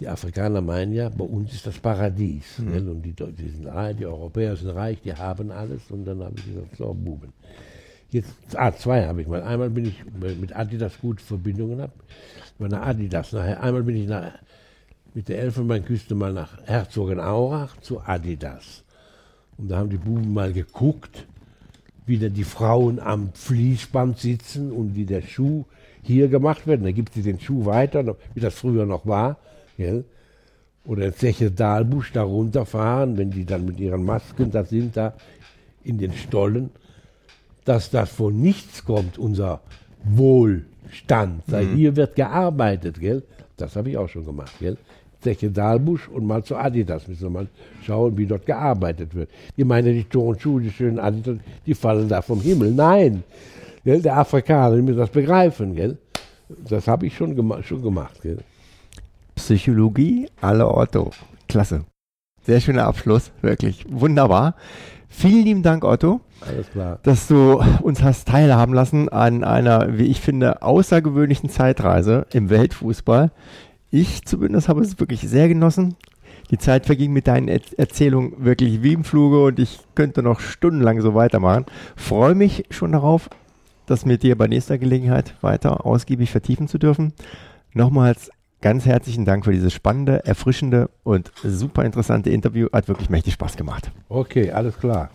die 0.00 0.08
Afrikaner 0.08 0.60
meinen 0.60 0.92
ja, 0.92 1.08
bei 1.08 1.24
uns 1.24 1.52
ist 1.52 1.64
das 1.64 1.78
Paradies. 1.78 2.58
Mhm. 2.58 2.88
Und 2.88 3.02
die, 3.02 3.12
die, 3.12 3.48
sind 3.48 3.66
reich, 3.66 3.96
die 3.96 4.06
Europäer 4.06 4.56
sind 4.56 4.70
reich, 4.70 5.00
die 5.02 5.14
haben 5.14 5.52
alles. 5.52 5.88
Und 5.88 6.04
dann 6.04 6.20
habe 6.20 6.34
ich 6.36 6.46
gesagt, 6.46 6.76
so, 6.76 6.92
Buben. 6.92 7.32
Jetzt, 8.10 8.34
ah, 8.54 8.72
zwei 8.72 9.06
habe 9.06 9.22
ich 9.22 9.28
mal. 9.28 9.42
Einmal 9.42 9.70
bin 9.70 9.86
ich 9.86 10.04
mit 10.40 10.54
Adidas 10.54 10.98
gut 11.00 11.20
Verbindungen 11.20 11.80
habe. 11.80 11.92
Bei 12.58 12.66
einer 12.66 12.84
Adidas 12.84 13.32
nachher. 13.32 13.62
Einmal 13.62 13.84
bin 13.84 13.96
ich 13.96 14.08
nach, 14.08 14.32
mit 15.14 15.28
der 15.28 15.38
Elfenbeinküste 15.38 16.16
mal 16.16 16.32
nach 16.32 16.58
Herzogenaurach 16.66 17.80
zu 17.80 18.00
Adidas. 18.00 18.82
Und 19.56 19.68
da 19.68 19.78
haben 19.78 19.90
die 19.90 19.96
Buben 19.96 20.32
mal 20.32 20.52
geguckt, 20.52 21.24
wie 22.06 22.18
da 22.18 22.28
die 22.28 22.44
Frauen 22.44 23.00
am 23.00 23.30
Fließband 23.32 24.18
sitzen 24.18 24.70
und 24.70 24.94
wie 24.94 25.06
der 25.06 25.22
Schuh 25.22 25.64
hier 26.02 26.28
gemacht 26.28 26.66
wird. 26.66 26.84
Da 26.84 26.92
gibt 26.92 27.14
sie 27.14 27.22
den 27.22 27.40
Schuh 27.40 27.64
weiter, 27.64 28.16
wie 28.34 28.40
das 28.40 28.54
früher 28.54 28.86
noch 28.86 29.06
war. 29.06 29.38
Gell? 29.76 30.04
Oder 30.84 31.14
Zeche 31.14 31.50
Dahlbusch 31.50 32.12
da 32.12 32.22
runterfahren, 32.22 33.16
wenn 33.16 33.30
die 33.30 33.46
dann 33.46 33.64
mit 33.64 33.80
ihren 33.80 34.04
Masken 34.04 34.50
da 34.50 34.64
sind, 34.64 34.96
da 34.96 35.14
in 35.82 35.96
den 35.98 36.12
Stollen, 36.12 36.70
dass 37.64 37.90
das 37.90 38.10
von 38.10 38.38
nichts 38.40 38.84
kommt, 38.84 39.16
unser 39.16 39.62
Wohlstand. 40.04 41.48
Mhm. 41.48 41.74
Hier 41.74 41.96
wird 41.96 42.16
gearbeitet, 42.16 43.00
gell? 43.00 43.22
Das 43.56 43.76
habe 43.76 43.90
ich 43.90 43.96
auch 43.96 44.08
schon 44.08 44.26
gemacht, 44.26 44.52
gell? 44.60 44.76
Zeche 45.24 45.50
Dahlbusch 45.50 46.08
und 46.08 46.26
mal 46.26 46.44
zu 46.44 46.56
Adidas. 46.56 47.08
Müssen 47.08 47.22
wir 47.22 47.30
mal 47.30 47.48
schauen, 47.82 48.16
wie 48.16 48.26
dort 48.26 48.44
gearbeitet 48.46 49.14
wird. 49.14 49.30
Die 49.56 49.64
meinen, 49.64 49.94
die 49.94 50.04
Turnschuhe, 50.04 50.60
die 50.60 50.70
schönen 50.70 50.98
Adidas, 50.98 51.38
die 51.66 51.74
fallen 51.74 52.08
da 52.08 52.20
vom 52.22 52.40
Himmel. 52.40 52.72
Nein, 52.72 53.24
gell? 53.84 54.02
der 54.02 54.18
Afrikaner, 54.18 54.76
die 54.76 54.82
müssen 54.82 54.98
das 54.98 55.10
begreifen. 55.10 55.74
Gell? 55.74 55.96
Das 56.68 56.86
habe 56.86 57.06
ich 57.06 57.16
schon, 57.16 57.34
gema 57.34 57.62
schon 57.62 57.82
gemacht. 57.82 58.20
Gell? 58.22 58.38
Psychologie 59.34 60.28
alle 60.40 60.68
Otto. 60.68 61.10
Klasse. 61.48 61.84
Sehr 62.42 62.60
schöner 62.60 62.84
Abschluss, 62.84 63.32
wirklich 63.40 63.86
wunderbar. 63.88 64.54
Vielen 65.08 65.44
lieben 65.44 65.62
Dank, 65.62 65.84
Otto. 65.84 66.20
Alles 66.40 66.70
klar. 66.70 66.98
Dass 67.04 67.28
du 67.28 67.62
uns 67.82 68.02
hast 68.02 68.26
teilhaben 68.28 68.74
lassen 68.74 69.08
an 69.08 69.44
einer, 69.44 69.96
wie 69.96 70.06
ich 70.06 70.20
finde, 70.20 70.60
außergewöhnlichen 70.60 71.48
Zeitreise 71.48 72.26
im 72.32 72.50
Weltfußball. 72.50 73.30
Ich 73.96 74.24
zumindest 74.24 74.68
habe 74.68 74.80
es 74.80 74.98
wirklich 74.98 75.20
sehr 75.20 75.46
genossen. 75.46 75.94
Die 76.50 76.58
Zeit 76.58 76.84
verging 76.84 77.12
mit 77.12 77.28
deinen 77.28 77.46
er 77.46 77.60
Erzählungen 77.76 78.44
wirklich 78.44 78.82
wie 78.82 78.92
im 78.92 79.04
Fluge 79.04 79.44
und 79.44 79.60
ich 79.60 79.78
könnte 79.94 80.20
noch 80.20 80.40
stundenlang 80.40 81.00
so 81.00 81.14
weitermachen. 81.14 81.64
Freue 81.94 82.34
mich 82.34 82.64
schon 82.70 82.90
darauf, 82.90 83.30
das 83.86 84.04
mit 84.04 84.24
dir 84.24 84.36
bei 84.36 84.48
nächster 84.48 84.78
Gelegenheit 84.78 85.36
weiter 85.42 85.86
ausgiebig 85.86 86.32
vertiefen 86.32 86.66
zu 86.66 86.78
dürfen. 86.78 87.12
Nochmals 87.72 88.32
ganz 88.60 88.84
herzlichen 88.84 89.26
Dank 89.26 89.44
für 89.44 89.52
dieses 89.52 89.72
spannende, 89.72 90.24
erfrischende 90.24 90.90
und 91.04 91.30
super 91.44 91.84
interessante 91.84 92.30
Interview. 92.30 92.66
Hat 92.72 92.88
wirklich 92.88 93.10
mächtig 93.10 93.34
Spaß 93.34 93.56
gemacht. 93.56 93.92
Okay, 94.08 94.50
alles 94.50 94.76
klar. 94.76 95.10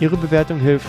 Ihre 0.00 0.16
Bewertung 0.16 0.58
hilft, 0.58 0.88